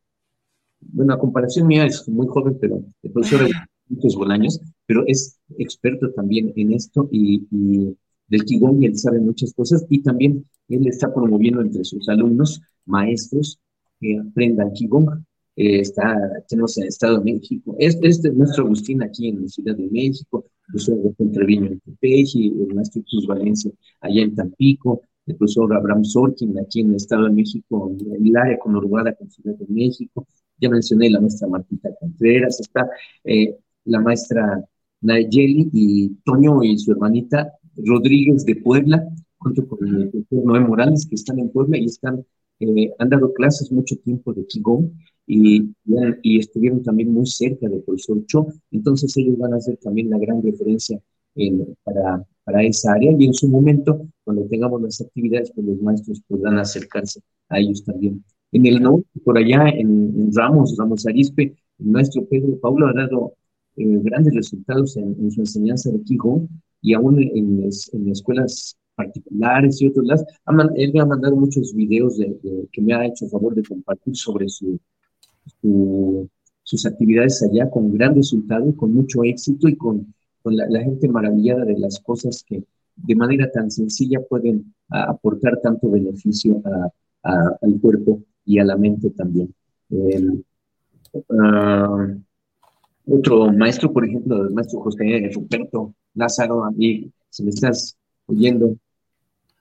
[0.81, 3.53] bueno, a comparación mía es muy joven, pero el profesor de
[3.88, 7.49] muchos Bolaños, pero es experto también en esto y
[8.31, 12.62] del Qigong y él sabe muchas cosas y también él está promoviendo entre sus alumnos,
[12.87, 13.61] maestros,
[14.01, 15.25] que aprendan Qigong.
[15.57, 16.16] Eh, está,
[16.49, 19.88] tenemos en el Estado de México, este, es nuestro Agustín aquí en la Ciudad de
[19.90, 25.75] México, el profesor Treviño en Tepeji, el maestro Cruz Valencia allá en Tampico, el profesor
[25.75, 30.27] Abraham Sorkin aquí en el Estado de México, el área conurbada con Ciudad de México,
[30.59, 32.88] ya mencioné la maestra Martita Contreras, está
[33.25, 34.64] eh, la maestra
[35.01, 37.53] Nayeli y Toño y su hermanita
[37.85, 39.07] Rodríguez de Puebla,
[39.38, 42.25] junto con el doctor Noé Morales, que están en Puebla y están,
[42.61, 44.90] eh, han dado clases mucho tiempo de Qigong
[45.27, 45.71] y,
[46.23, 50.19] y, estuvieron también muy cerca del profesor Cho, entonces ellos van a ser también la
[50.19, 51.01] gran referencia
[51.85, 53.12] para, para esa área.
[53.19, 57.85] Y en su momento, cuando tengamos las actividades, pues los maestros podrán acercarse a ellos
[57.85, 58.25] también.
[58.53, 63.35] En el norte, por allá, en, Ramos, Ramos Arispe, el maestro Pedro Paulo ha dado
[63.77, 66.49] eh, grandes resultados en, en, su enseñanza de Qigong
[66.83, 70.25] y aún en, en escuelas particulares y otros lados.
[70.77, 72.37] Él me ha mandado muchos videos de,
[72.73, 74.79] que me ha hecho favor de compartir sobre su,
[76.62, 81.64] sus actividades allá con gran resultado, con mucho éxito y con, con la, gente maravillada
[81.64, 82.62] de las cosas que
[82.97, 86.62] de manera tan sencilla pueden aportar tanto beneficio
[87.23, 89.55] a, al cuerpo y a la mente también.
[91.38, 92.14] Ah,
[93.11, 97.96] otro maestro, por ejemplo, el maestro José Ruperto Lázaro, a mí, si me estás
[98.27, 98.77] oyendo,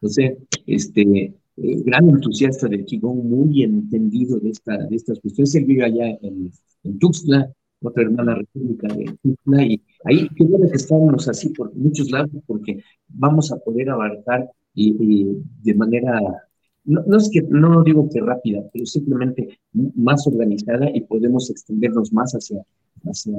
[0.02, 5.56] no sé, este, eh, gran entusiasta del Qigong, muy entendido de, esta, de estas cuestiones.
[5.56, 6.52] Él vive allá en,
[6.84, 11.74] en Tuxtla, otra hermana república de Tuxtla, y ahí qué bueno que estamos así por
[11.76, 15.28] muchos lados, porque vamos a poder abarcar y,
[15.64, 16.20] de manera,
[16.86, 22.12] no, no, es que, no digo que rápida, pero simplemente más organizada y podemos extendernos
[22.13, 22.63] más hacia
[23.06, 23.38] hacia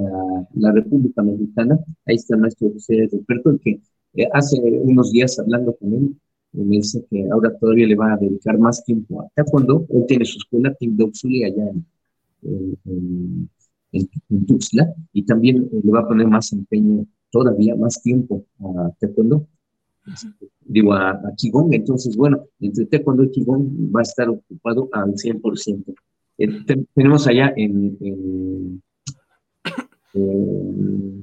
[0.55, 1.79] la República Mexicana.
[2.07, 3.81] Ahí está el maestro José Ruperto, el que
[4.15, 6.17] eh, hace unos días hablando con él,
[6.53, 10.25] me dice que ahora todavía le va a dedicar más tiempo a cuando Él tiene
[10.25, 11.71] su escuela, Team Doxuli, allá
[12.43, 13.49] en,
[13.93, 19.47] en, Tuxtla, y también le va a poner más empeño, todavía más tiempo a taekwondo,
[20.61, 21.35] digo, a, a.
[21.71, 25.95] Entonces, bueno, entre taekwondo y Qigong va a estar ocupado al 100%.
[26.39, 28.81] Eh, tenemos allá en
[30.15, 31.23] eh,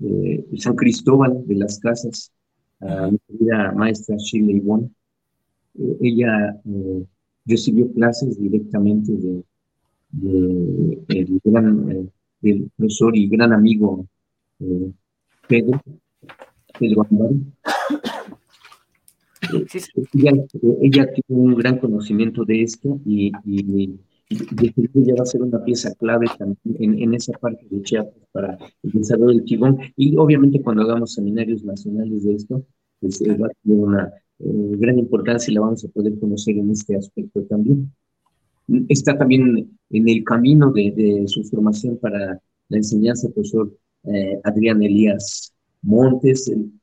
[0.00, 2.32] eh, San Cristóbal de las Casas,
[2.80, 4.90] a mi querida maestra Sheila Ivonne.
[5.78, 6.60] Eh, ella
[7.46, 9.42] recibió clases directamente de,
[12.40, 14.06] del profesor y gran amigo
[15.48, 15.80] Pedro,
[16.78, 17.06] Pedro
[20.82, 23.32] Ella, tiene un gran conocimiento de esto y,
[24.30, 28.90] ya va a ser una pieza clave también en, esa parte de Chiapas para el
[28.92, 29.78] desarrollo del Quibón.
[29.96, 32.62] Y obviamente cuando hagamos seminarios nacionales de esto,
[33.00, 36.70] pues va a tener una eh, gran importancia y la vamos a poder conocer en
[36.70, 37.90] este aspecto también.
[38.88, 42.38] Está también en el camino de, su formación para
[42.68, 46.80] la enseñanza profesor eh, Adrián Elías Montes, en,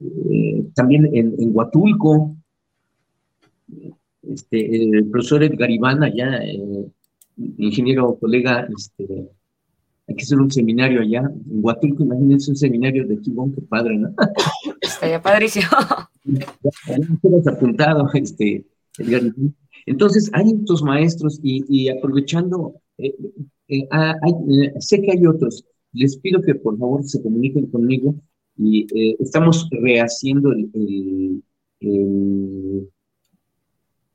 [0.00, 2.36] eh, también en, Huatulco,
[4.22, 6.86] este, el profesor Edgar Iván, allá, eh,
[7.58, 9.28] ingeniero colega, este,
[10.08, 13.98] hay que hacer un seminario allá en Huatulco, imagínense un seminario de Kibón, qué padre,
[13.98, 14.14] ¿no?
[14.80, 15.66] Estaría padrísimo.
[16.24, 18.64] Ya apuntado, este,
[18.98, 19.54] Edgar Iván.
[19.86, 23.14] Entonces, hay estos maestros y, aprovechando, eh,
[23.68, 23.88] eh,
[24.80, 25.64] sé que hay otros,
[25.96, 28.14] les pido que por favor se comuniquen conmigo
[28.56, 28.86] y
[29.18, 31.42] estamos rehaciendo el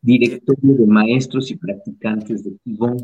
[0.01, 3.01] directorio de maestros y practicantes de Qigong.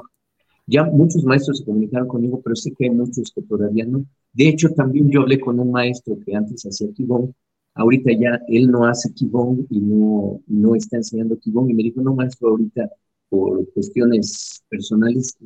[0.65, 4.05] Ya muchos maestros se comunicaron conmigo, pero sé que hay muchos que todavía no.
[4.33, 7.31] De hecho, también yo hablé con un maestro que antes hacía Qigong.
[7.75, 11.69] Ahorita ya él no hace Qigong y no, no está enseñando Qigong.
[11.69, 12.89] Y me dijo, no, maestro, ahorita
[13.29, 15.37] por cuestiones personales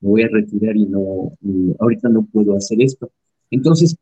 [0.00, 1.32] voy a retirar y no,
[1.78, 3.10] ahorita no puedo hacer esto.
[3.50, 3.96] Entonces,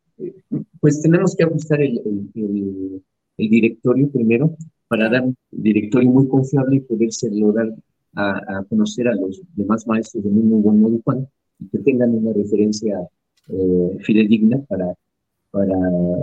[0.80, 2.00] pues tenemos que ajustar el,
[2.34, 3.02] el,
[3.38, 4.56] el directorio primero
[4.88, 7.72] para dar un directorio muy confiable y podérselo dar
[8.14, 11.28] a, conocer a los demás maestros de muy, buen modo Juan
[11.61, 12.98] y que tengan una referencia
[13.48, 14.94] eh, fidedigna para,
[15.50, 15.76] para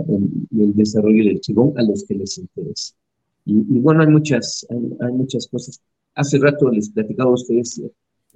[0.08, 2.94] el, desarrollo del chigón a los que les interese.
[3.44, 5.80] Y, bueno, hay muchas, hay, muchas cosas.
[6.14, 7.80] Hace rato les platicaba a ustedes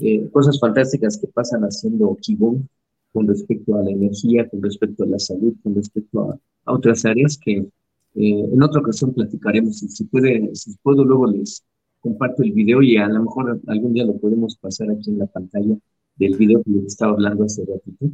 [0.01, 2.67] eh, cosas fantásticas que pasan haciendo Qigong
[3.13, 7.05] con respecto a la energía, con respecto a la salud, con respecto a, a otras
[7.05, 7.67] áreas que
[8.15, 11.65] eh, en otra ocasión platicaremos, si, puede, si puedo luego les
[12.01, 15.27] comparto el video y a lo mejor algún día lo podemos pasar aquí en la
[15.27, 15.77] pantalla
[16.17, 18.11] del video que les estaba hablando hace ratito.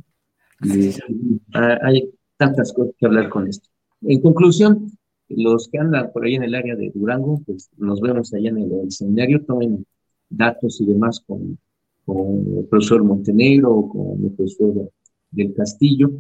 [1.55, 3.69] Ah, hay tantas cosas que hablar con esto.
[4.03, 4.91] En conclusión,
[5.29, 8.59] los que andan por ahí en el área de Durango, pues nos vemos allá en
[8.59, 9.85] el, seminario, tomen
[10.29, 11.59] datos y demás con,
[12.07, 14.91] con el profesor Montenegro o con el profesor
[15.31, 16.11] del Castillo,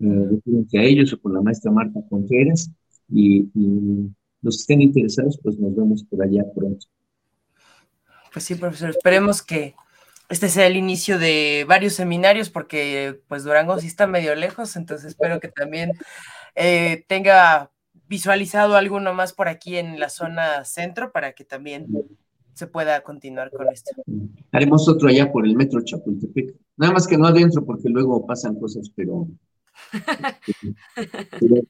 [0.00, 2.70] eh, a ellos o con la maestra Marta Contreras
[3.08, 3.46] y,
[4.42, 6.86] los que estén interesados, pues nos vemos por allá pronto.
[8.30, 9.74] Pues sí, profesor, esperemos que
[10.28, 15.06] este sea el inicio de varios seminarios, porque pues Durango sí está medio lejos, entonces
[15.08, 15.92] espero que también
[16.56, 17.70] eh, tenga
[18.06, 21.86] visualizado alguno más por aquí en la zona centro para que también
[22.54, 23.90] se pueda continuar con esto.
[24.52, 28.58] Haremos otro allá por el metro Chapultepec, nada más que no adentro, porque luego pasan
[28.58, 29.28] cosas, pero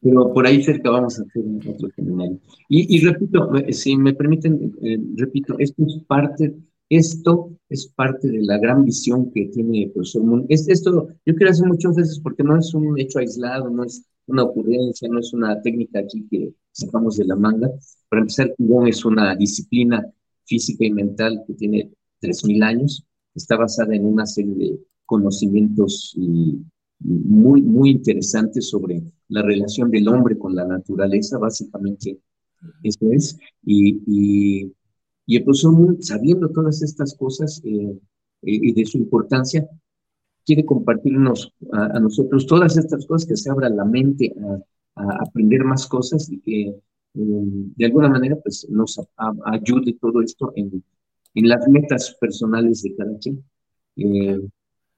[0.02, 2.38] pero, por ahí cerca vamos a hacer otro seminario.
[2.68, 6.54] Y, repito, si me permiten, eh, repito, esto es parte,
[6.88, 10.46] esto es parte de la gran visión que tiene el profesor Moon.
[10.48, 14.04] Es, esto yo quiero hacer muchas veces porque no es un hecho aislado, no es
[14.26, 17.70] una ocurrencia, no es una técnica aquí que sacamos de la manga.
[18.08, 20.04] Para empezar, Qigong es una disciplina
[20.44, 23.04] física y mental que tiene 3.000 años,
[23.34, 26.58] está basada en una serie de conocimientos y
[27.00, 32.18] muy, muy interesante sobre la relación del hombre con la naturaleza, básicamente
[32.82, 33.36] eso es.
[33.64, 34.72] Y, y,
[35.26, 37.98] y el profesor sabiendo todas estas cosas eh, eh,
[38.42, 39.68] y de su importancia,
[40.46, 44.34] quiere compartirnos a, nosotros todas estas cosas, que se abra la mente
[44.96, 46.80] a, a aprender más cosas y que eh,
[47.14, 49.00] de alguna manera pues, nos
[49.46, 50.82] ayude todo esto en,
[51.34, 53.42] en, las metas personales de cada quien.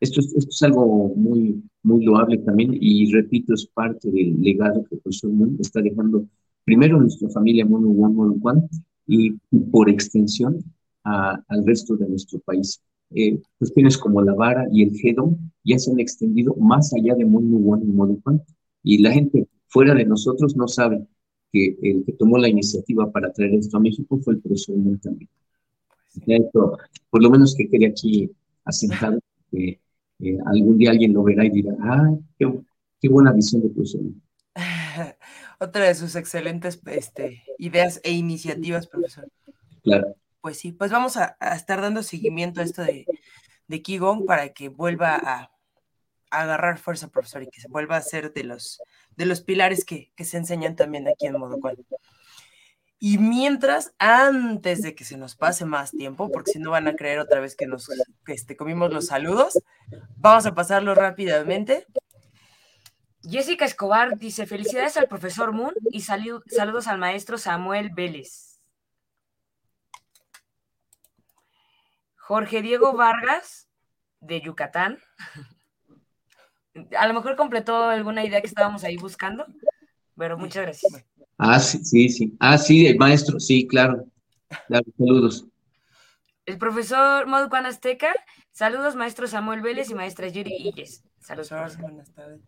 [0.01, 4.85] Esto es, esto es algo muy, muy loable también y repito, es parte del legado
[4.85, 6.27] que profesor Moon está dejando
[6.64, 8.69] primero a nuestra familia Mono One
[9.07, 9.33] y,
[9.71, 10.59] por extensión
[11.05, 12.83] al resto de nuestro país.
[13.11, 17.25] Eh, cuestiones como la vara y el GEDO ya se han extendido más allá de
[17.25, 18.19] Mono One y Mono
[18.83, 21.07] y la gente fuera de nosotros no sabe
[21.57, 24.76] que el que tomó la iniciativa para traer esto a México fue el profesor.
[26.26, 26.78] Esto,
[27.11, 28.30] por lo menos que quede aquí
[28.64, 29.18] asentado,
[29.50, 29.80] que
[30.20, 34.02] eh, algún día alguien lo verá y dirá, ah, qué, buena visión de profesor.
[35.61, 39.28] Otra de sus excelentes este, ideas e iniciativas, profesor.
[39.82, 40.16] Claro.
[40.40, 43.07] Pues sí, pues vamos a, estar dando seguimiento a esto de,
[43.68, 45.50] de Qigong para que vuelva a,
[46.30, 48.80] agarrar fuerza, profesor, y que se vuelva a ser de los,
[49.17, 51.77] de los pilares que, que se enseñan también aquí en Modo Cual.
[52.99, 56.97] Y mientras, antes de que se nos pase más tiempo, porque si no van a
[56.97, 57.91] creer otra vez que nos
[58.27, 59.59] este, comimos los saludos,
[60.17, 61.87] vamos a pasarlo rápidamente.
[63.23, 68.61] Jessica Escobar dice: Felicidades al profesor Moon y saludos al maestro Samuel Vélez.
[72.17, 73.69] Jorge Diego Vargas,
[74.21, 74.99] de Yucatán.
[76.99, 79.47] A lo mejor completó alguna idea que estábamos ahí buscando,
[80.16, 81.05] pero muchas gracias.
[81.39, 82.37] Ah, sí, sí, sí.
[82.41, 84.07] Ah, sí, el maestro, sí, claro.
[84.99, 85.47] saludos.
[86.47, 88.12] El profesor Moducan Azteca,
[88.53, 91.03] saludos maestro Samuel Vélez y maestra Yuri Illes.
[91.18, 91.77] Saludos.
[91.79, 92.41] Buenas tardes.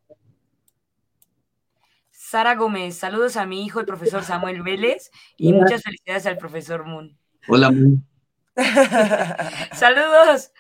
[2.11, 6.85] Sara Gómez, saludos a mi hijo, el profesor Samuel Vélez, y muchas felicidades al profesor
[6.85, 7.19] Moon.
[7.49, 8.07] Hola, Moon.
[9.73, 10.53] saludos.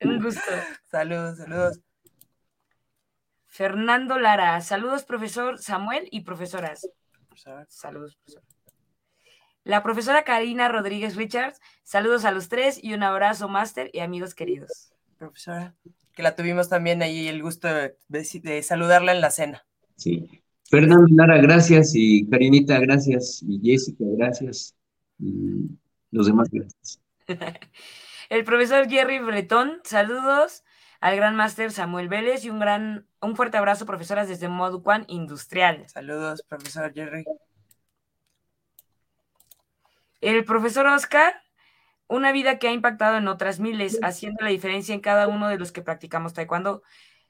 [0.00, 0.40] Un gusto.
[0.90, 1.80] Saludos, saludos.
[3.58, 6.88] Fernando Lara, saludos profesor Samuel y profesoras.
[7.66, 8.42] Saludos, profesor.
[9.64, 14.36] La profesora Karina Rodríguez Richards, saludos a los tres y un abrazo, máster y amigos
[14.36, 14.92] queridos.
[15.18, 15.74] Profesora,
[16.14, 19.66] que la tuvimos también ahí el gusto de, saludarla en la cena.
[19.96, 20.40] Sí.
[20.70, 24.76] Fernando Lara, gracias y Karinita, gracias y Jessica, gracias
[25.18, 25.68] y
[26.12, 27.00] los demás, gracias.
[28.28, 30.62] el profesor Jerry Bretón, saludos
[31.00, 35.88] al gran máster Samuel Vélez y un gran, un fuerte abrazo, profesoras desde Moducan Industrial.
[35.88, 37.24] Saludos, profesor Jerry.
[40.20, 41.40] El profesor Oscar,
[42.08, 45.58] una vida que ha impactado en otras miles, haciendo la diferencia en cada uno de
[45.58, 46.82] los que practicamos taekwondo.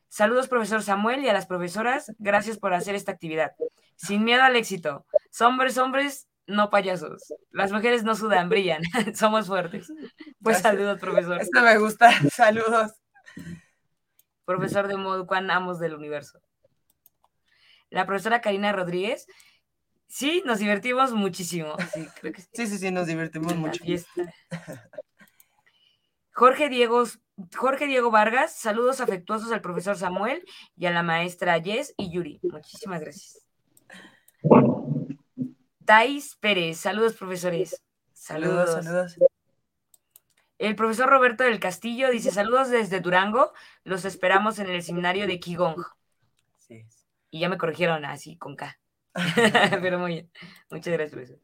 [0.09, 3.53] Saludos, profesor Samuel, y a las profesoras, gracias por hacer esta actividad.
[3.97, 5.05] Sin miedo al éxito.
[5.41, 7.35] Hombres, hombres, no payasos.
[7.51, 8.83] Las mujeres no sudan, brillan.
[9.15, 9.93] Somos fuertes.
[10.43, 11.43] Pues saludos, profesor.
[11.43, 12.11] Esto me gusta.
[12.31, 12.95] Saludos
[14.45, 16.41] profesor de Moducan Amos del Universo.
[17.91, 19.27] La profesora Karina Rodríguez,
[20.07, 21.77] sí, nos divertimos muchísimo.
[22.53, 22.79] Sí, sí.
[22.79, 23.83] sí, nos divertimos mucho.
[26.33, 27.05] Jorge Diego,
[27.57, 30.45] Jorge Diego Vargas, saludos afectuosos al profesor Samuel
[30.77, 32.39] y a la maestra Jess y Yuri.
[32.43, 33.45] Muchísimas gracias.
[35.85, 37.83] Thais Pérez, saludos profesores.
[38.13, 39.17] Saludos, saludos.
[40.59, 43.53] El profesor Roberto del Castillo dice: Saludos desde Durango,
[43.85, 45.85] los esperamos en el seminario de Qigong.
[46.57, 46.85] Sí.
[47.31, 48.79] Y ya me corrigieron así con K.
[49.83, 50.31] Pero muy bien.
[50.71, 51.39] Muchas gracias, profesor.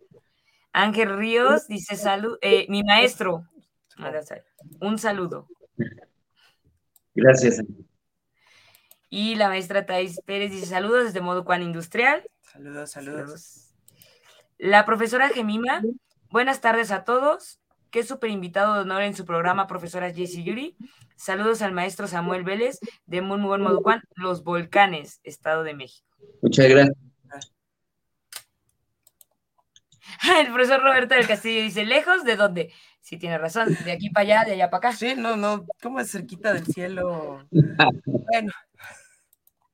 [0.72, 3.48] Ángel Ríos dice: Salud, eh, mi maestro.
[4.80, 5.46] Un saludo.
[7.14, 7.62] Gracias.
[9.08, 12.28] Y la maestra Thais Pérez dice: Saludos desde Modo Cuan Industrial.
[12.40, 13.74] Saludos, saludos.
[14.58, 15.82] La profesora Gemima,
[16.30, 17.60] buenas tardes a todos.
[17.94, 20.76] Qué súper invitado de honor en su programa, profesora Jessie Yuri.
[21.14, 26.04] Saludos al maestro Samuel Vélez de Munmugon Moducuan, Los Volcanes, Estado de México.
[26.42, 26.96] Muchas gracias.
[30.40, 32.72] El profesor Roberto del Castillo dice, ¿lejos de dónde?
[33.00, 34.96] Sí, tiene razón, de aquí para allá, de allá para acá.
[34.96, 37.46] Sí, no, no, ¿cómo es cerquita del cielo?
[37.52, 38.52] bueno.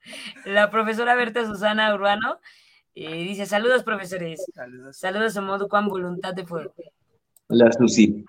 [0.45, 2.39] La profesora Berta Susana Urbano
[2.95, 4.45] eh, dice, saludos profesores.
[4.55, 4.99] Saludos.
[4.99, 6.75] Saludos a Moducuan, Voluntad de Fuego.
[7.53, 8.25] Hola, Susi.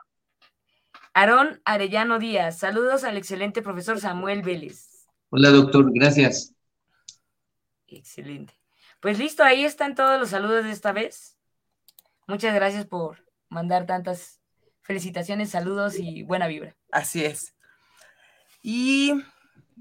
[1.14, 5.06] Aarón Arellano Díaz, saludos al excelente profesor Samuel Vélez.
[5.30, 6.56] Hola, doctor, gracias.
[7.86, 8.56] Excelente.
[9.00, 11.38] Pues listo, ahí están todos los saludos de esta vez.
[12.26, 14.42] Muchas gracias por mandar tantas
[14.82, 16.76] felicitaciones, saludos y buena vibra.
[16.92, 17.54] Así es.
[18.64, 19.14] Y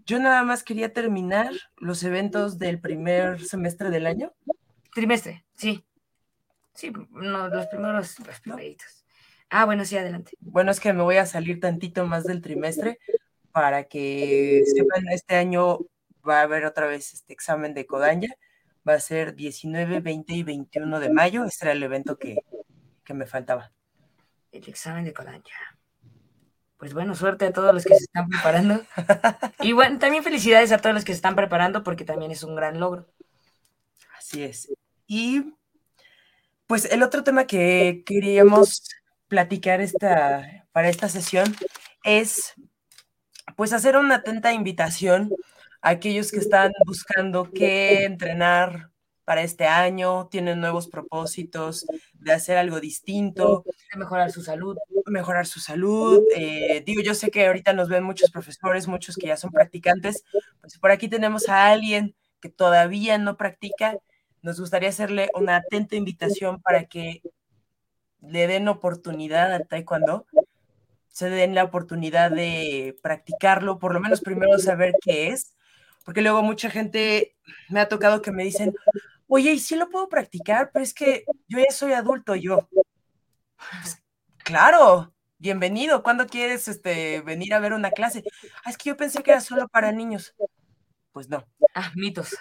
[0.05, 4.35] yo nada más quería terminar los eventos del primer semestre del año.
[4.93, 5.83] Trimestre, sí.
[6.75, 9.00] Sí, los primeros, los primeritos.
[9.51, 10.33] Ah, bueno, sí, adelante.
[10.41, 13.01] Bueno, es que me voy a salir tantito más del trimestre
[13.51, 15.81] para que sepan, este año
[16.27, 18.29] va a haber otra vez este examen de Kodaña.
[18.89, 21.45] Va a ser 19, 20 y 21 de mayo.
[21.45, 22.39] Este era el evento que,
[23.13, 23.73] me faltaba.
[24.53, 25.43] El examen de Kodaña.
[26.77, 28.83] Pues bueno, suerte a todos los que se están preparando.
[29.61, 32.55] y bueno, también felicidades a todos los que se están preparando porque también es un
[32.55, 33.09] gran logro.
[34.17, 34.73] Así es.
[35.09, 35.55] Y
[36.69, 38.85] pues el otro tema que queríamos
[39.31, 41.57] platicar esta, para esta sesión
[42.05, 42.53] es
[43.57, 45.31] pues hacer una atenta invitación
[45.81, 48.91] a aquellos que están buscando qué entrenar
[49.25, 53.65] para este año, tienen nuevos propósitos de hacer algo distinto.
[53.93, 54.77] De mejorar su salud.
[55.07, 56.21] Mejorar su salud.
[56.35, 60.25] Eh, digo, yo sé que ahorita nos ven muchos profesores, muchos que ya son practicantes.
[60.61, 63.97] Pues por aquí tenemos a alguien que todavía no practica.
[64.43, 67.23] Nos gustaría hacerle una atenta invitación para que
[68.23, 70.27] le den oportunidad al taekwondo,
[71.09, 75.55] se den la oportunidad de practicarlo, por lo menos primero saber qué es,
[76.05, 77.37] porque luego mucha gente
[77.69, 78.75] me ha tocado que me dicen,
[79.27, 80.71] oye, ¿y sí lo puedo practicar?
[80.73, 82.69] Pero es que yo ya soy adulto, yo.
[83.57, 84.03] Pues,
[84.39, 86.03] claro, bienvenido.
[86.03, 88.25] ¿Cuándo quieres este, venir a ver una clase?
[88.65, 90.35] Ah, es que yo pensé que era solo para niños.
[91.13, 91.45] Pues no.
[91.75, 92.37] Ah, mitos.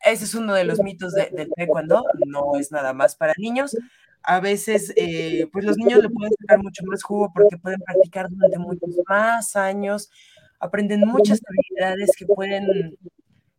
[0.00, 2.04] Ese es uno de los mitos del taekwondo.
[2.26, 3.76] No es nada más para niños
[4.24, 8.30] a veces eh, pues los niños le pueden sacar mucho más jugo porque pueden practicar
[8.30, 10.10] durante muchos más años,
[10.58, 12.96] aprenden muchas habilidades que pueden,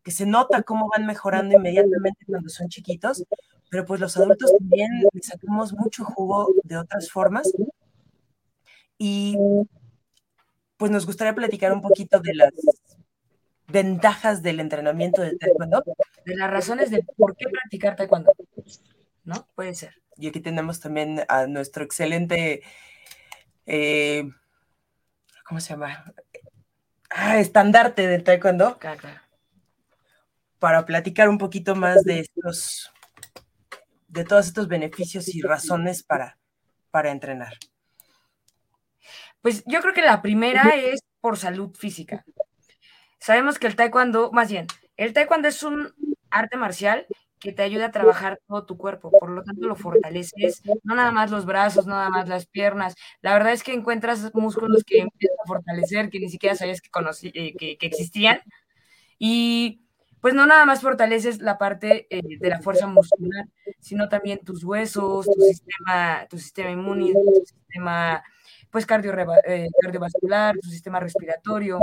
[0.03, 3.23] que se nota cómo van mejorando inmediatamente cuando son chiquitos,
[3.69, 7.51] pero pues los adultos también le sacamos mucho jugo de otras formas
[8.97, 9.37] y
[10.77, 12.51] pues nos gustaría platicar un poquito de las
[13.67, 15.83] ventajas del entrenamiento de taekwondo.
[16.25, 18.33] De las razones de por qué practicar taekwondo.
[19.25, 19.47] ¿No?
[19.55, 20.01] Puede ser.
[20.17, 22.63] Y aquí tenemos también a nuestro excelente,
[23.65, 24.29] eh,
[25.43, 26.05] ¿cómo se llama?
[27.09, 28.79] Ah, estandarte del taekwondo.
[30.59, 32.91] Para platicar un poquito más de estos,
[34.07, 36.37] de todos estos beneficios y razones para,
[36.91, 37.57] para entrenar.
[39.41, 42.25] Pues yo creo que la primera es por salud física.
[43.19, 44.67] Sabemos que el taekwondo, más bien,
[44.97, 45.93] el taekwondo es un
[46.29, 47.05] arte marcial
[47.45, 51.11] que te ayuda a trabajar todo tu cuerpo, por lo tanto lo fortaleces, no nada
[51.11, 55.37] más los brazos, nada más las piernas, la verdad es que encuentras músculos que empiezan
[55.43, 58.41] a fortalecer, que ni siquiera sabías que, conocí, eh, que, existían,
[59.19, 59.85] y
[60.21, 63.45] pues no nada más fortaleces la parte eh, de la fuerza muscular,
[63.79, 68.23] sino también tus huesos, tu sistema, tu sistema inmune, tu sistema
[68.71, 71.79] pues eh, cardiovascular, tu sistema respiratorio.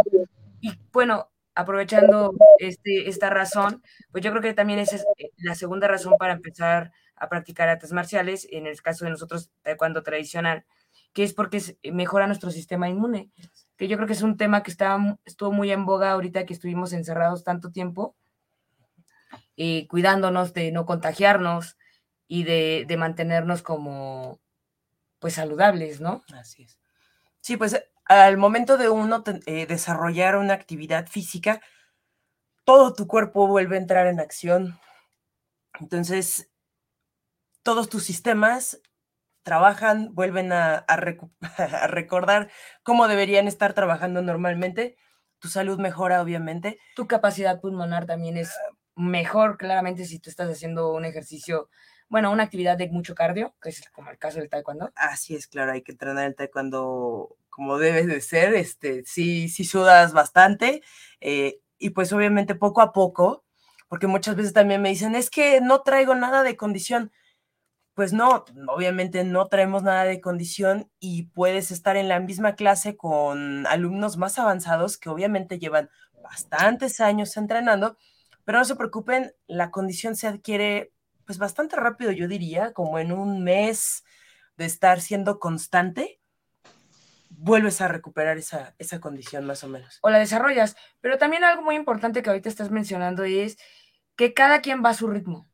[0.60, 5.55] Y bueno, aprovechando este, esta razón, pues yo creo que también esa es eh, la
[5.55, 10.64] segunda razón para empezar a practicar artes marciales, en el caso de nosotros, taekwondo tradicional,
[11.12, 11.61] que es porque
[11.92, 13.30] mejora nuestro sistema inmune,
[13.76, 16.55] que yo creo que es un tema que está, estuvo muy en boga ahorita que
[16.55, 18.16] estuvimos encerrados tanto tiempo,
[19.57, 21.76] eh, cuidándonos de no contagiarnos
[22.26, 24.40] y de, de mantenernos como,
[25.18, 26.22] pues, saludables, ¿no?
[26.32, 26.78] Así es.
[27.40, 31.61] Sí, pues al momento de uno eh, desarrollar una actividad física,
[32.64, 34.78] todo tu cuerpo vuelve a entrar en acción.
[35.80, 36.50] Entonces,
[37.62, 38.80] todos tus sistemas
[39.42, 40.84] trabajan, vuelven a,
[41.88, 42.50] recordar
[42.82, 44.96] cómo deberían estar trabajando normalmente.
[45.38, 46.78] Tu salud mejora, obviamente.
[46.94, 48.53] Tu capacidad pulmonar también es
[48.94, 51.68] mejor, claramente, si tú estás haciendo un ejercicio,
[52.09, 54.92] bueno, una actividad de mucho cardio, que es como el caso del taekwondo.
[54.94, 59.64] Así es, claro, hay que entrenar el taekwondo como debes de ser, este, sí, sí
[59.64, 60.82] sudas bastante
[61.20, 63.44] eh, y pues obviamente poco a poco,
[63.88, 67.12] porque muchas veces también me dicen, es que no traigo nada de condición.
[67.94, 72.96] Pues no, obviamente no traemos nada de condición y puedes estar en la misma clase
[72.96, 75.90] con alumnos más avanzados que obviamente llevan
[76.22, 77.98] bastantes años entrenando,
[78.44, 80.92] pero no se preocupen, la condición se adquiere
[81.26, 84.05] pues bastante rápido, yo diría, como en un mes
[84.57, 86.22] de estar siendo constante
[87.43, 89.99] vuelves a recuperar esa, esa condición más o menos.
[90.03, 90.76] O la desarrollas.
[91.01, 93.59] Pero también algo muy importante que ahorita estás mencionando es
[94.16, 95.49] que cada quien va a su ritmo.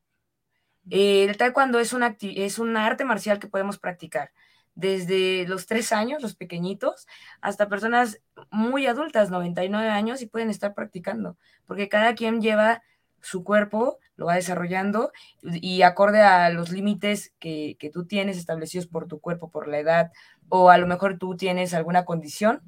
[0.91, 4.33] el taekwondo es, una, es un arte marcial que podemos practicar
[4.75, 7.07] desde los tres años, los pequeñitos,
[7.41, 8.21] hasta personas
[8.51, 11.37] muy adultas, 99 años, y pueden estar practicando,
[11.67, 12.83] porque cada quien lleva
[13.21, 15.11] su cuerpo, lo va desarrollando
[15.43, 19.81] y acorde a los límites que, que, tú tienes establecidos por tu cuerpo, por la
[19.81, 20.13] edad,
[20.49, 22.63] o a lo mejor tú tienes alguna condición,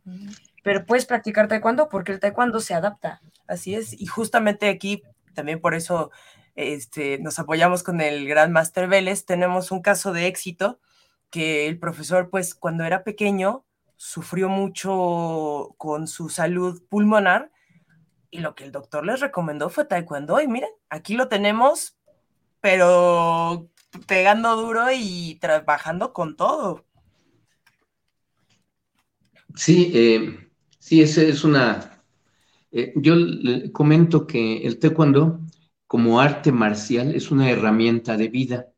[0.62, 3.20] pero puedes practicar taekwondo porque el taekwondo se adapta.
[3.47, 5.03] Así es, y justamente aquí,
[5.35, 6.11] también por eso
[6.55, 10.81] este, nos apoyamos con el Gran Master Vélez, tenemos un caso de éxito
[11.31, 13.64] que el profesor, pues cuando era pequeño,
[13.97, 17.51] sufrió mucho con su salud pulmonar
[18.31, 21.97] y lo que el doctor les recomendó fue taekwondo y miren, aquí lo tenemos,
[22.61, 23.68] pero
[24.07, 26.85] pegando duro y trabajando con todo.
[29.55, 30.49] Sí, eh,
[30.79, 32.03] sí, esa es una...
[32.73, 35.41] Eh, yo le comento que el taekwondo
[35.87, 38.69] como arte marcial es una herramienta de vida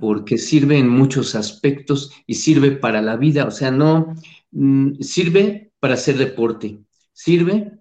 [0.00, 4.14] porque sirve en muchos aspectos y sirve para la vida, o sea, no
[4.52, 6.80] mm, sirve para hacer deporte,
[7.12, 7.72] sirve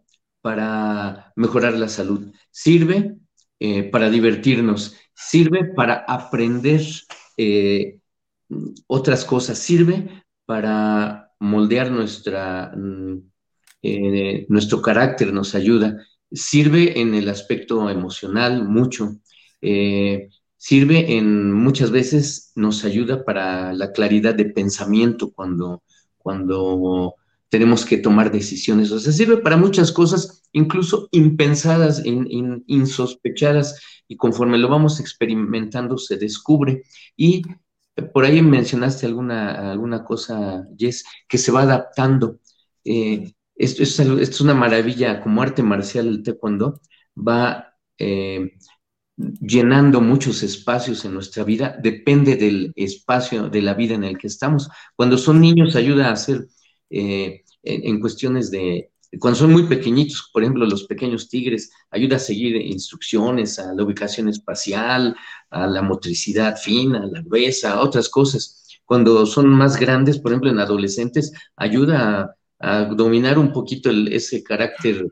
[0.41, 3.17] para mejorar la salud, sirve
[3.59, 6.81] eh, para divertirnos, sirve para aprender
[8.87, 13.19] otras cosas, sirve para moldear nuestra, mm,
[13.83, 15.97] eh, nuestro carácter, nos ayuda.
[16.31, 19.17] Sirve en el aspecto emocional mucho.
[19.61, 25.83] Eh, sirve en muchas veces, nos ayuda para la claridad de pensamiento cuando,
[26.17, 27.15] cuando
[27.49, 28.91] tenemos que tomar decisiones.
[28.91, 36.17] O sea, sirve para muchas cosas, incluso impensadas, insospechadas, y conforme lo vamos experimentando se
[36.17, 36.83] descubre.
[37.17, 37.43] Y
[38.13, 42.39] por ahí mencionaste alguna, alguna cosa, Jess, que se va adaptando.
[42.83, 46.81] Eh, esto, es, esto, es, una maravilla, como arte marcial el taekwondo,
[47.15, 48.53] va, eh,
[49.15, 54.27] llenando muchos espacios en nuestra vida, depende del espacio de la vida en el que
[54.27, 54.69] estamos.
[54.95, 56.47] Cuando son niños ayuda a hacer
[56.89, 62.19] eh, en, cuestiones de, cuando son muy pequeñitos, por ejemplo, los pequeños tigres, ayuda a
[62.19, 65.15] seguir instrucciones, a la ubicación espacial,
[65.49, 68.63] a la motricidad fina, a la gruesa, a otras cosas.
[68.85, 75.07] Cuando son más grandes, por ejemplo, en adolescentes, ayuda a, dominar un poquito ese carácter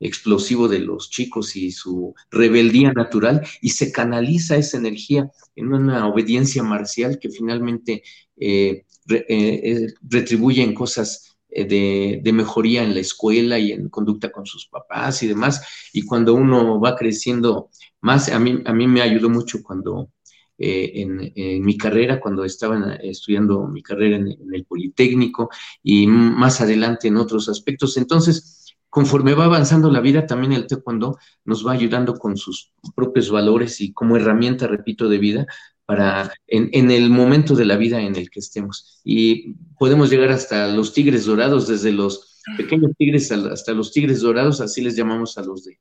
[0.00, 6.08] explosivo de los chicos y su rebeldía natural y se canaliza esa energía en una
[6.08, 8.02] obediencia marcial que finalmente
[8.36, 14.32] eh, eh, eh, retribuye en cosas de, de, mejoría en la escuela y en conducta
[14.32, 15.62] con sus papás y demás.
[15.92, 20.10] Y cuando uno va creciendo más, a mí, a mí me ayudó mucho cuando
[20.58, 25.50] en, mi carrera, cuando estaba estudiando mi carrera en, en, el Politécnico
[25.82, 27.96] y más adelante en otros aspectos.
[27.96, 33.30] Entonces, conforme va avanzando la vida, también el taekwondo nos va ayudando con sus propios
[33.30, 35.46] valores y como herramienta, repito, de vida
[35.86, 39.00] para en, el momento de la vida en el que estemos.
[39.04, 44.60] Y podemos llegar hasta los tigres dorados, desde los pequeños tigres hasta los tigres dorados,
[44.60, 45.78] así les llamamos a los de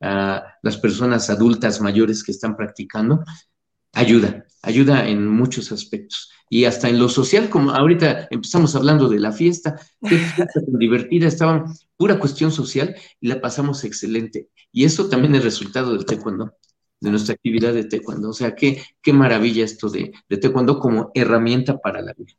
[0.00, 3.24] a las personas adultas mayores que están practicando,
[3.92, 6.30] ayuda, ayuda en muchos aspectos.
[6.50, 10.78] Y hasta en lo social, como ahorita empezamos hablando de la fiesta, qué fiesta tan
[10.78, 11.64] divertida, estaba
[11.96, 14.48] pura cuestión social y la pasamos excelente.
[14.72, 16.54] Y eso también es resultado del taekwondo,
[17.00, 18.30] de nuestra actividad de taekwondo.
[18.30, 22.32] O sea, qué, qué maravilla esto de, de taekwondo como herramienta para la vida.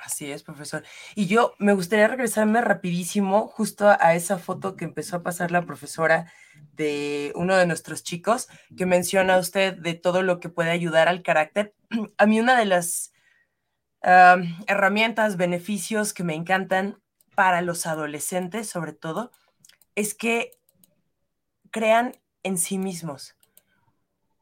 [0.00, 0.84] Así es, profesor.
[1.14, 5.66] Y yo me gustaría regresarme rapidísimo justo a esa foto que empezó a pasar la
[5.66, 6.32] profesora
[6.72, 11.22] de uno de nuestros chicos, que menciona usted de todo lo que puede ayudar al
[11.22, 11.74] carácter.
[12.18, 13.12] A mí una de las
[14.00, 17.02] herramientas, beneficios que me encantan
[17.34, 19.32] para los adolescentes, sobre todo,
[19.94, 20.52] es que
[21.70, 23.34] crean en sí mismos.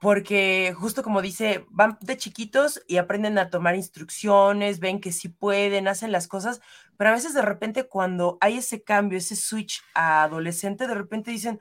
[0.07, 5.29] Porque justo como dice, van de chiquitos y aprenden a tomar instrucciones, ven que sí
[5.29, 6.61] pueden, hacen las cosas,
[6.97, 11.33] pero a veces de repente cuando hay ese cambio, ese switch a adolescente, de repente
[11.33, 11.59] dicen,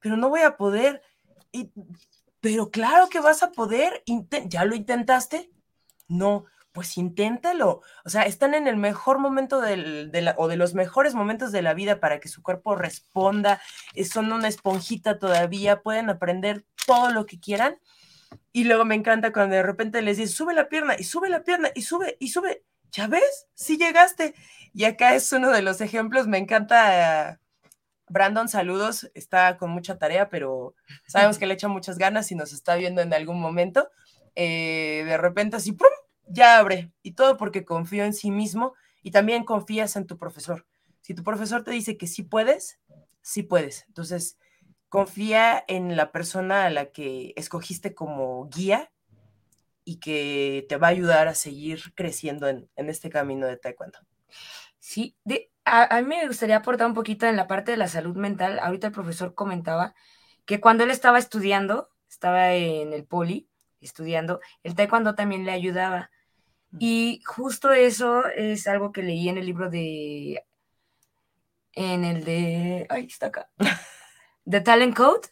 [0.00, 1.02] pero no voy a poder.
[1.52, 1.70] Y,
[2.40, 4.02] pero claro que vas a poder.
[4.48, 5.52] ¿Ya lo intentaste?
[6.08, 7.82] No, pues inténtalo.
[8.04, 11.52] O sea, están en el mejor momento del, de la, o de los mejores momentos
[11.52, 13.62] de la vida para que su cuerpo responda.
[13.94, 17.78] Eh, son una esponjita todavía, pueden aprender todo lo que quieran.
[18.52, 21.44] Y luego me encanta cuando de repente les dices, sube la pierna y sube la
[21.44, 22.64] pierna y sube y sube.
[22.90, 23.46] ¿Ya ves?
[23.54, 24.34] Sí llegaste.
[24.72, 26.26] Y acá es uno de los ejemplos.
[26.26, 27.40] Me encanta
[28.08, 30.74] Brandon, saludos, está con mucha tarea, pero
[31.06, 33.88] sabemos que le echa muchas ganas y nos está viendo en algún momento.
[34.34, 35.88] Eh, de repente así, ¡pum!
[36.26, 36.92] Ya abre.
[37.02, 40.66] Y todo porque confío en sí mismo y también confías en tu profesor.
[41.00, 42.80] Si tu profesor te dice que sí puedes,
[43.22, 43.84] sí puedes.
[43.88, 44.38] Entonces,
[44.88, 48.90] confía en la persona a la que escogiste como guía
[49.84, 53.98] y que te va a ayudar a seguir creciendo en, en este camino de taekwondo.
[54.78, 58.16] Sí, de, a, mí me gustaría aportar un poquito en la parte de la salud
[58.16, 58.58] mental.
[58.58, 59.94] Ahorita el profesor comentaba
[60.44, 63.48] que cuando él estaba estudiando, estaba en el poli
[63.80, 66.10] estudiando, el taekwondo también le ayudaba.
[66.78, 70.44] Y justo eso es algo que leí en el libro de,
[71.72, 73.48] en el de, ay, está acá,
[74.44, 75.28] The Talent Code,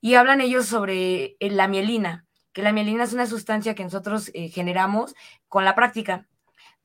[0.00, 4.30] y hablan ellos sobre eh, la mielina, que la mielina es una sustancia que nosotros
[4.34, 5.14] eh, generamos
[5.48, 6.26] con la práctica.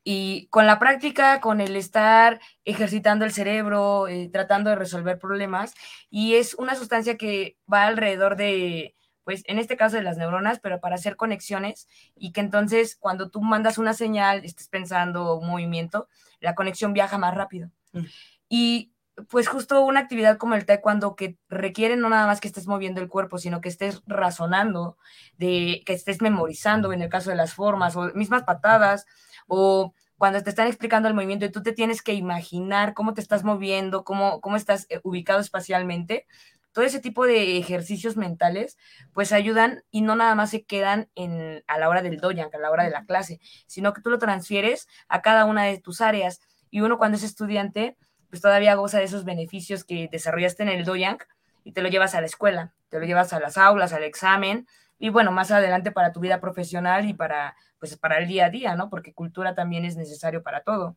[0.06, 5.74] Y con la práctica, con el estar ejercitando el cerebro, eh, tratando de resolver problemas,
[6.10, 10.60] y es una sustancia que va alrededor de, pues en este caso de las neuronas,
[10.60, 15.48] pero para hacer conexiones y que entonces cuando tú mandas una señal, estés pensando un
[15.48, 16.08] movimiento,
[16.40, 17.70] la conexión viaja más rápido.
[17.94, 18.04] Mm.
[18.50, 18.94] Y
[19.30, 23.00] pues justo una actividad como el taekwondo que requiere no nada más que estés moviendo
[23.00, 24.98] el cuerpo, sino que estés razonando,
[25.38, 29.06] de que estés memorizando en el caso de las formas o mismas patadas
[29.48, 33.22] o cuando te están explicando el movimiento y tú te tienes que imaginar cómo te
[33.22, 36.28] estás moviendo, cómo, cómo estás eh, ubicado espacialmente,
[36.74, 38.78] todo ese tipo de ejercicios mentales,
[39.14, 42.58] pues ayudan y no nada más se quedan en, a la hora del doyan, a
[42.58, 46.02] la hora de la clase, sino que tú lo transfieres a cada una de tus
[46.02, 46.42] áreas.
[46.70, 47.96] Y uno cuando es estudiante,
[48.30, 51.20] pues todavía goza de esos beneficios que desarrollaste en el doyan
[51.64, 54.68] y te lo llevas a la escuela, te lo llevas a las aulas, al examen
[54.98, 58.50] y bueno, más adelante para tu vida profesional y para pues para el día a
[58.50, 58.90] día, ¿no?
[58.90, 60.96] Porque cultura también es necesario para todo.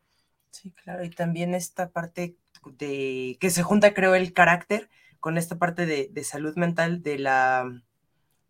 [0.53, 4.89] Sí, claro, y también esta parte de que se junta, creo, el carácter
[5.21, 7.83] con esta parte de, salud mental, de la,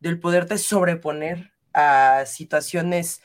[0.01, 3.23] del poderte sobreponer a situaciones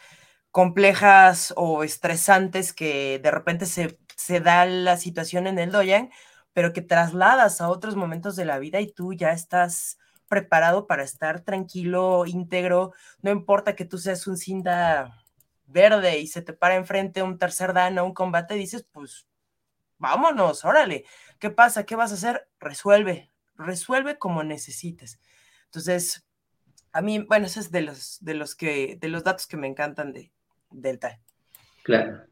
[0.51, 6.11] complejas o estresantes que de repente se, se da la situación en el doyan,
[6.53, 11.03] pero que trasladas a otros momentos de la vida y tú ya estás preparado para
[11.03, 15.13] estar tranquilo, íntegro, no importa que tú seas un cinta
[15.65, 19.27] verde y se te para enfrente un tercer dan a un combate, dices, pues
[19.97, 21.05] vámonos, órale,
[21.39, 21.85] ¿qué pasa?
[21.85, 22.49] ¿Qué vas a hacer?
[22.59, 23.30] Resuelve,
[23.65, 25.19] resuelve como necesites.
[25.65, 26.25] Entonces,
[26.91, 29.67] a mí, bueno, ese es de los, de los, que, de los datos que me
[29.67, 30.31] encantan de
[30.69, 31.19] Delta.
[31.83, 32.25] Claro.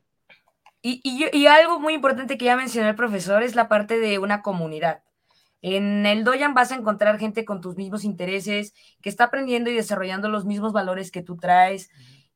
[0.81, 4.41] Y, y, algo muy importante que ya mencionó el profesor es la parte de una
[4.41, 5.03] comunidad.
[5.61, 9.75] En el Doyan vas a encontrar gente con tus mismos intereses, que está aprendiendo y
[9.75, 11.89] desarrollando los mismos valores que tú traes,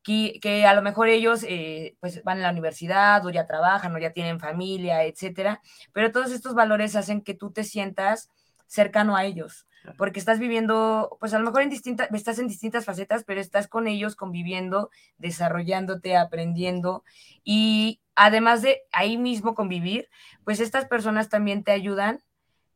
[0.03, 3.95] que, que a lo mejor ellos eh, pues van a la universidad o ya trabajan
[3.95, 5.61] o ya tienen familia, etcétera,
[5.93, 8.29] pero todos estos valores hacen que tú te sientas
[8.73, 9.67] cercano a ellos
[9.97, 13.67] porque estás viviendo, pues a lo mejor en distintas, estás en distintas facetas, pero estás
[13.67, 17.03] con ellos conviviendo, desarrollándote, aprendiendo
[17.43, 20.09] y además de ahí mismo convivir,
[20.43, 22.19] pues estas personas también te ayudan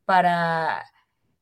[0.06, 0.84] para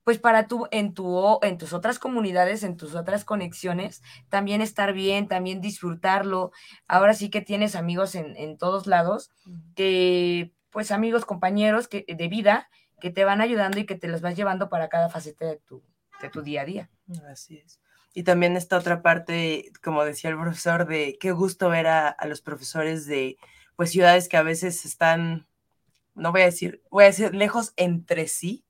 [0.04, 4.94] pues para tú en tu en tus otras comunidades, en tus otras conexiones, también estar
[4.94, 6.52] bien, también disfrutarlo.
[6.88, 9.32] Ahora sí que tienes amigos en, en todos lados,
[9.76, 14.22] que pues amigos, compañeros que, de vida que te van ayudando y que te los
[14.22, 15.82] vas llevando para cada faceta de tu,
[16.22, 16.90] de tu día a día.
[17.30, 17.80] Así es.
[18.18, 22.42] Y también esta otra parte, como decía el profesor, de qué gusto ver a, los
[22.42, 23.38] profesores de
[23.76, 25.48] pues ciudades que a veces están,
[26.14, 28.64] no voy a decir, voy a decir lejos entre sí,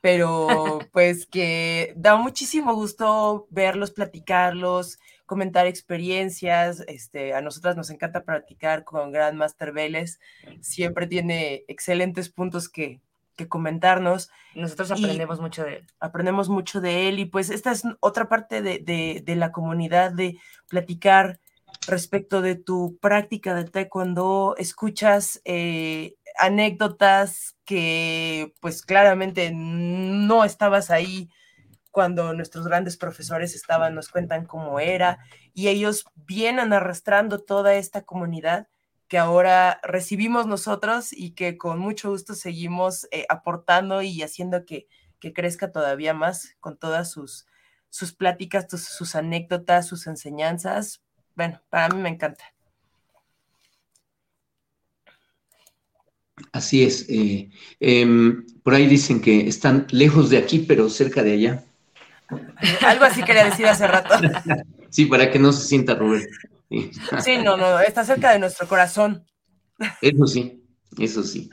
[0.00, 0.48] pero
[0.92, 6.82] pues que da muchísimo gusto verlos, platicarlos, comentar experiencias.
[6.88, 10.18] Este, a nosotras nos encanta practicar con Grandmaster Vélez.
[10.62, 13.02] Siempre tiene excelentes puntos que,
[13.36, 14.30] que comentarnos.
[14.54, 15.86] Nosotros aprendemos mucho de él.
[16.00, 21.40] Aprendemos mucho de él y pues esta es otra parte de, la comunidad de platicar
[21.86, 31.30] respecto de tu práctica de taekwondo, escuchas eh, anécdotas que pues claramente no estabas ahí
[31.90, 35.18] cuando nuestros grandes profesores estaban, nos cuentan cómo era
[35.52, 38.68] y ellos vienen arrastrando toda esta comunidad
[39.12, 44.88] que ahora recibimos nosotros y que con mucho gusto seguimos eh, aportando y haciendo que,
[45.34, 47.44] crezca todavía más con todas sus,
[47.90, 51.02] sus pláticas, sus, anécdotas, sus enseñanzas.
[51.36, 52.42] Bueno, para mí me encanta.
[56.50, 57.04] Así es.
[57.10, 57.50] Eh,
[57.80, 61.64] em, por ahí dicen que están lejos de aquí, pero cerca de allá.
[62.80, 64.14] Algo así quería decir hace rato.
[64.88, 66.26] sí, para que no se sienta Rubén.
[67.24, 69.24] Sí, no, no, está cerca de nuestro corazón.
[70.00, 70.64] Eso sí,
[70.98, 71.50] eso sí.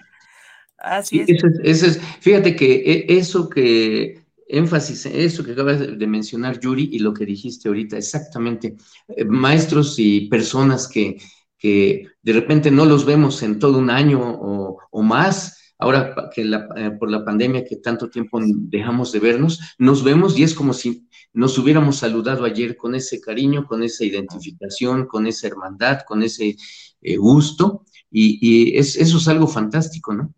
[0.77, 1.29] Así es.
[1.63, 6.99] Eso es, Fíjate que e, eso que énfasis, eso que acabas de mencionar, Yuri, y
[6.99, 8.75] lo que dijiste ahorita, exactamente,
[9.07, 11.21] eh, maestros y personas que,
[11.57, 16.41] que de repente no los vemos en todo un año o, o más, ahora que
[16.41, 20.73] eh, por la pandemia que tanto tiempo dejamos de vernos, nos vemos y es como
[20.73, 26.23] si nos hubiéramos saludado ayer con ese cariño, con esa identificación, con esa hermandad, con
[26.23, 26.55] ese
[27.01, 30.33] eh, gusto, y, eso es algo fantástico, ¿no?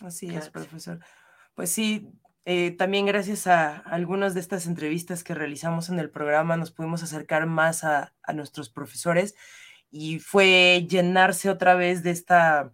[0.00, 1.00] Así es, profesor.
[1.54, 2.08] Pues sí,
[2.44, 7.02] eh, también gracias a algunas de estas entrevistas que realizamos en el programa nos pudimos
[7.02, 9.34] acercar más a, a nuestros profesores
[9.90, 12.72] y fue llenarse otra vez de esta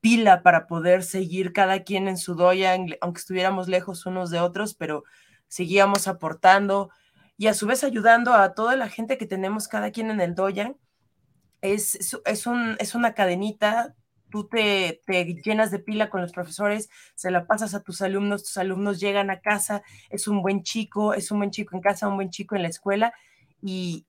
[0.00, 4.74] pila para poder seguir cada quien en su doya, aunque estuviéramos lejos unos de otros,
[4.74, 5.04] pero
[5.48, 6.90] seguíamos aportando
[7.36, 10.34] y a su vez ayudando a toda la gente que tenemos cada quien en el
[10.34, 10.76] Doyan.
[11.60, 13.94] Es, es, un, es una cadenita,
[14.30, 18.42] tú te, te, llenas de pila con los profesores, se la pasas a tus alumnos,
[18.42, 22.08] tus alumnos llegan a casa, es un buen chico, es un buen chico en casa,
[22.08, 23.14] un buen chico en la escuela
[23.62, 24.06] y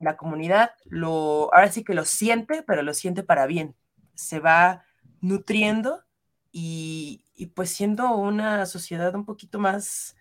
[0.00, 3.74] la comunidad lo, ahora sí que lo siente, pero lo siente para bien.
[4.14, 4.84] Se va
[5.20, 6.04] nutriendo
[6.52, 10.16] y, y pues siendo una sociedad un poquito más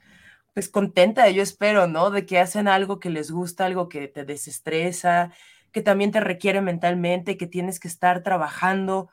[0.57, 2.09] pues contenta, yo espero, ¿no?
[2.09, 5.31] De que hacen algo que les gusta, algo que te desestresa,
[5.71, 9.07] que también te requiere mentalmente, que tienes que estar trabajando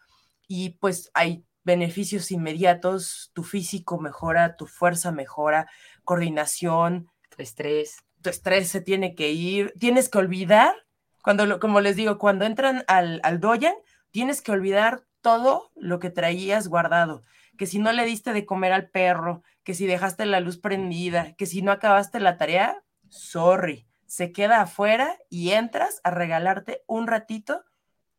[0.48, 5.68] y pues hay beneficios inmediatos, tu físico mejora, tu fuerza mejora,
[6.02, 7.98] coordinación, tu estrés.
[8.22, 10.74] Tu estrés se tiene que ir, tienes que olvidar,
[11.22, 13.74] cuando, como les digo, cuando entran al, al doyan,
[14.10, 17.22] tienes que olvidar todo lo que traías guardado,
[17.56, 21.34] que si no le diste de comer al perro, que si dejaste la luz prendida,
[21.34, 27.06] que si no acabaste la tarea, sorry, se queda afuera y entras a regalarte un
[27.06, 27.64] ratito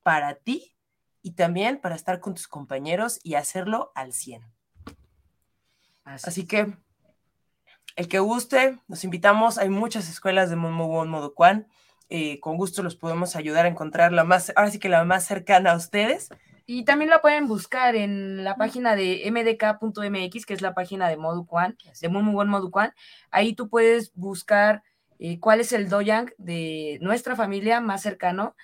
[0.04, 0.76] para ti
[1.22, 4.44] y también para estar con tus compañeros y hacerlo al 100.
[6.04, 6.78] Así, que
[7.96, 9.58] el que guste, nos invitamos.
[9.58, 11.34] Hay muchas escuelas de Momo Modo
[12.10, 15.26] eh, con gusto los podemos ayudar a encontrar la más, ahora sí que la más
[15.26, 16.30] cercana a ustedes
[16.68, 21.18] Y también la pueden buscar en la página de mdk.mx, que es la página de
[21.18, 22.92] Moduquan, de muy, muy buen Moduquan.
[23.30, 24.82] Ahí tú puedes buscar
[25.20, 28.56] eh, cuál es el doyang de nuestra familia más cercano.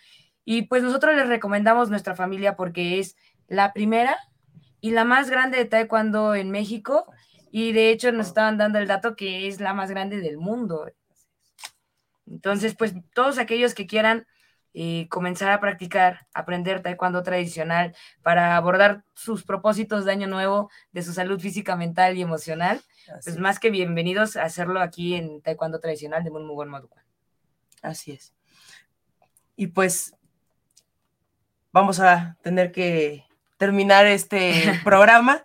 [0.44, 3.16] Y pues nosotros les recomendamos nuestra familia porque es
[3.48, 4.18] la primera
[4.80, 7.06] y la más grande de taekwondo en México.
[7.52, 10.90] Y de hecho nos estaban dando el dato que es la más grande del mundo.
[12.26, 14.26] Entonces, pues todos aquellos que quieran
[14.74, 21.04] eh, comenzar a practicar, aprender taekwondo tradicional para abordar sus propósitos de año nuevo, de
[21.04, 22.82] su salud física, mental y emocional,
[23.24, 26.90] pues más que bienvenidos a hacerlo aquí en taekwondo tradicional de buen modo.
[27.82, 28.34] Así es.
[29.58, 30.16] Y pues
[31.74, 33.26] vamos a tener que
[33.58, 34.54] terminar este
[34.86, 35.44] programa.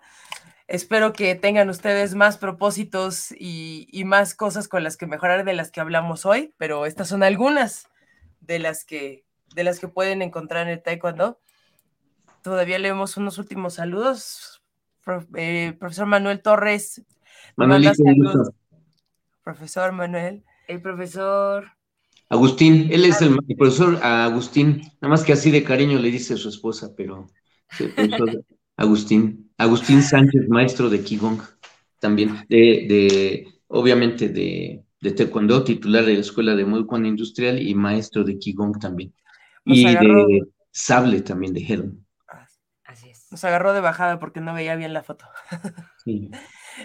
[0.67, 5.53] Espero que tengan ustedes más propósitos y, y, más cosas con las que mejorar de
[5.53, 7.87] las que hablamos hoy, pero estas son algunas
[8.47, 11.39] de las que, de las que pueden encontrar en el Taekwondo.
[12.41, 14.63] Todavía leemos unos últimos saludos.
[15.35, 17.03] Eh, profesor Manuel Torres.
[17.55, 17.91] Manuel,
[19.43, 20.43] Profesor Manuel.
[20.67, 21.71] El profesor.
[22.29, 26.37] Agustín, él es el, profesor Agustín, nada más que así de cariño le dice a
[26.37, 27.27] su esposa, pero
[28.75, 31.41] Agustín, Agustín Sánchez, maestro de Qigong,
[31.99, 32.57] también, de,
[32.89, 38.37] de obviamente de, de Taekwondo, titular de la Escuela de Muay Industrial y maestro de
[38.37, 39.13] Qigong también.
[39.65, 42.05] y de sable también de Helm.
[42.83, 43.27] Así es.
[43.31, 45.25] Nos agarró de bajada porque no veía bien la foto.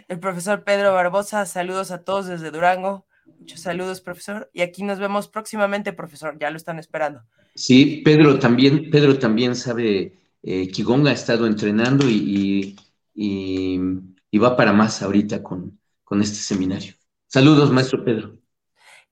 [0.08, 3.06] El profesor Pedro Barbosa, saludos a todos desde Durango.
[3.38, 4.50] Muchos saludos, profesor.
[4.52, 6.38] Y aquí nos vemos próximamente, profesor.
[6.40, 7.22] Ya lo están esperando.
[7.54, 12.76] Sí, Pedro también, Pedro también sabe, eh, Qigong ha estado entrenando y,
[13.14, 16.94] y, va para más ahorita con, con este seminario.
[17.32, 18.36] Saludos, maestro Pedro.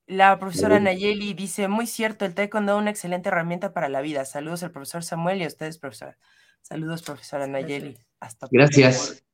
[0.07, 4.27] La profesora Nayeli dice, muy cierto, el taekwondo es una excelente herramienta para la vida.
[4.27, 6.19] Saludos al profesor Samuel y a ustedes, profesora.
[6.61, 7.97] Saludos, profesora Nayeli.
[8.21, 9.25] Hasta Gracias.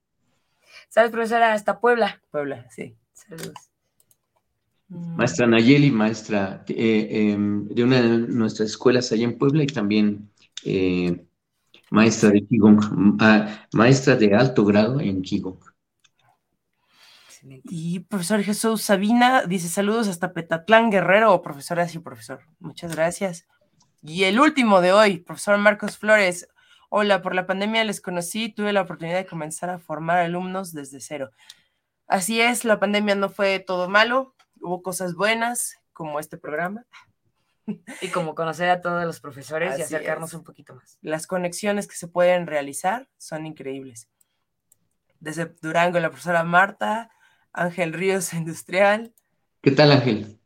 [0.88, 2.22] Saludos, profesora, hasta Puebla.
[2.30, 2.94] Puebla, sí.
[3.12, 3.54] Saludos.
[4.86, 5.16] Mm.
[5.16, 10.30] Maestra Nayeli, maestra eh, em, de una de nuestras escuelas allá en Puebla y también
[10.64, 11.26] eh,
[11.90, 15.58] maestra de Qigong, ah, maestra de alto grado en Qigong.
[17.64, 22.40] Y profesor Jesús Sabina dice saludos hasta Petatlán Guerrero, profesora y profesor.
[22.58, 23.46] Muchas gracias.
[24.02, 26.48] Y el último de hoy, profesor Marcos Flores.
[26.88, 31.00] Hola, por la pandemia les conocí, tuve la oportunidad de comenzar a formar alumnos desde
[31.00, 31.30] cero.
[32.06, 36.84] Así es, la pandemia no fue todo malo, hubo cosas buenas, como este programa.
[38.00, 40.98] Y como conocer a todos los profesores y acercarnos un poquito más.
[41.02, 44.08] Las conexiones que se pueden realizar son increíbles.
[45.18, 47.10] Desde Durango, la profesora Marta,
[47.56, 49.12] Ángel Ríos Industrial.
[49.62, 50.38] ¿Qué tal, Ángel?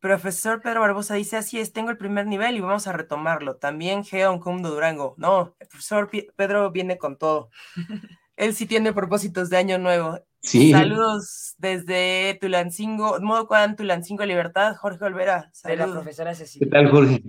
[0.00, 3.56] Profesor Pedro Barbosa dice, así es, tengo el primer nivel y vamos a retomarlo.
[3.56, 5.14] También Geon Kumdo Durango.
[5.18, 7.50] No, el profesor Pedro viene con todo.
[8.36, 10.18] Él sí tiene propósitos de año nuevo.
[10.42, 10.72] Sí.
[10.72, 15.50] Saludos desde Tulancingo, modo Cuadán, Tulancingo Libertad, Jorge Olvera.
[15.52, 15.78] Saludos.
[15.78, 16.66] De la profesora Cecilia.
[16.66, 17.22] ¿Qué tal, Jorge?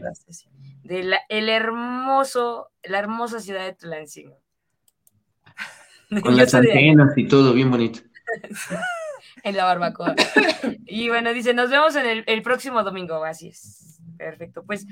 [0.84, 4.40] De el hermoso, la hermosa ciudad de Tulancingo.
[6.24, 8.00] Con las antenas y todo, bien bonito.
[9.44, 10.16] En la barbacoa.
[10.86, 13.24] y bueno, dice, nos vemos en el, próximo domingo.
[13.24, 14.00] Así es.
[14.18, 14.64] Perfecto.
[14.64, 14.86] Pues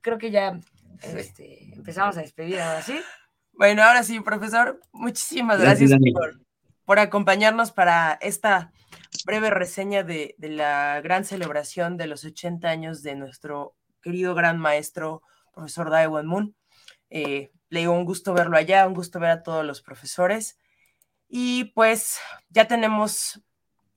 [0.00, 0.60] creo que ya
[1.02, 3.00] este, empezamos a despedir ahora sí.
[3.52, 5.92] Bueno, ahora sí, profesor, muchísimas gracias,
[6.86, 8.72] por, acompañarnos para esta
[9.26, 15.22] breve reseña de, la gran celebración de los 80 años de nuestro querido gran maestro,
[15.52, 16.56] profesor Daewon Moon.
[17.10, 20.58] Eh, le dio un gusto verlo allá, un gusto ver a todos los profesores.
[21.28, 22.18] Y pues
[22.48, 23.42] ya tenemos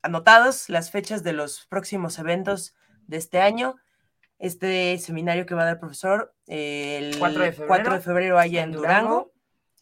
[0.03, 2.75] anotados las fechas de los próximos eventos
[3.07, 3.75] de este año.
[4.37, 8.63] Este seminario que va a dar el profesor el 4 de febrero, de febrero allá
[8.63, 9.31] en Durango.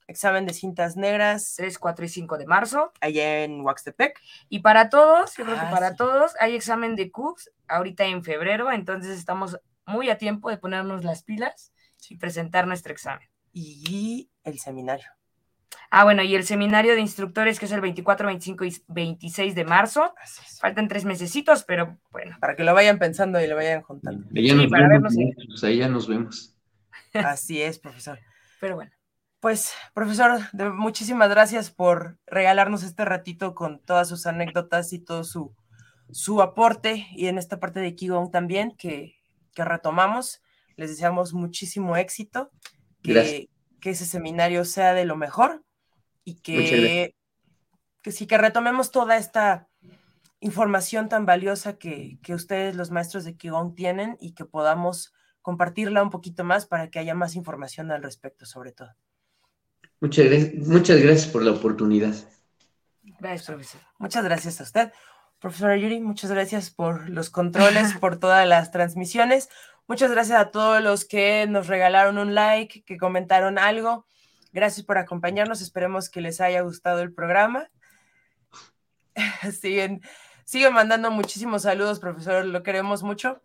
[0.08, 1.56] Examen de cintas negras.
[1.58, 2.92] 3, 4 y 5 de marzo.
[3.02, 4.20] Allá en Huaxtepec.
[4.50, 8.24] Y para todos, yo creo que ah, para todos, hay examen de CUPS ahorita en
[8.24, 11.72] febrero, entonces estamos muy a tiempo de ponernos las pilas
[12.10, 13.28] y presentar nuestro examen.
[13.54, 15.08] Y el seminario.
[15.90, 19.66] Ah, bueno, y el seminario de instructores que es el 24, 25 y 26 de
[19.66, 20.14] marzo.
[20.60, 22.38] Faltan tres mesecitos, pero bueno.
[22.40, 24.26] Para que lo vayan pensando y lo vayan juntando.
[24.32, 25.16] Ya nos vemos,
[25.48, 26.56] pues ahí ya nos vemos.
[27.14, 28.20] Así es, profesor.
[28.60, 28.92] Pero bueno.
[29.42, 30.40] Pues, profesor,
[30.76, 35.56] muchísimas gracias por regalarnos este ratito con todas sus anécdotas y todo su,
[36.12, 39.16] su aporte y en esta parte de Qigong también que,
[39.54, 40.42] que retomamos.
[40.78, 42.52] Les deseamos muchísimo éxito.
[43.02, 43.50] Que,
[43.82, 45.66] que ese seminario sea de lo mejor
[46.24, 47.14] y que,
[48.02, 49.68] que sí que retomemos toda esta
[50.40, 56.04] información tan valiosa que, que ustedes, los maestros de Qigong, tienen y que podamos compartirla
[56.04, 58.96] un poquito más para que haya más información al respecto, sobre todo.
[60.00, 60.26] Muchas,
[60.56, 62.14] muchas gracias por la oportunidad.
[63.20, 63.82] Gracias, profesor.
[64.00, 64.92] Muchas gracias a usted.
[65.40, 69.50] Profesora Yuri, muchas gracias por los controles, por todas las transmisiones.
[69.88, 74.06] Muchas gracias a todos los que nos regalaron un like, que comentaron algo.
[74.54, 75.62] Gracias por acompañarnos.
[75.62, 77.70] Esperemos que les haya gustado el programa.
[79.52, 80.02] Siguen,
[80.46, 82.46] siguen mandando muchísimos saludos, profesor.
[82.46, 83.42] Lo queremos mucho.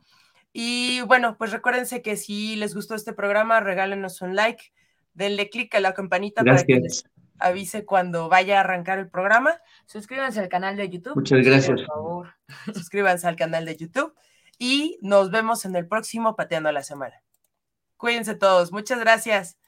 [0.52, 4.72] Y bueno, pues recuérdense que si les gustó este programa, regálenos un like,
[5.12, 7.04] denle click a la campanita para que les
[7.38, 9.60] avise cuando vaya a arrancar el programa.
[9.86, 11.16] Suscríbanse al canal de YouTube.
[11.16, 11.82] Muchas gracias.
[11.82, 12.34] Por favor.
[12.72, 14.14] Suscríbanse al canal de YouTube
[14.58, 17.22] y nos vemos en el próximo Pateando la Semana.
[17.96, 18.72] Cuídense todos.
[18.72, 19.58] Muchas gracias.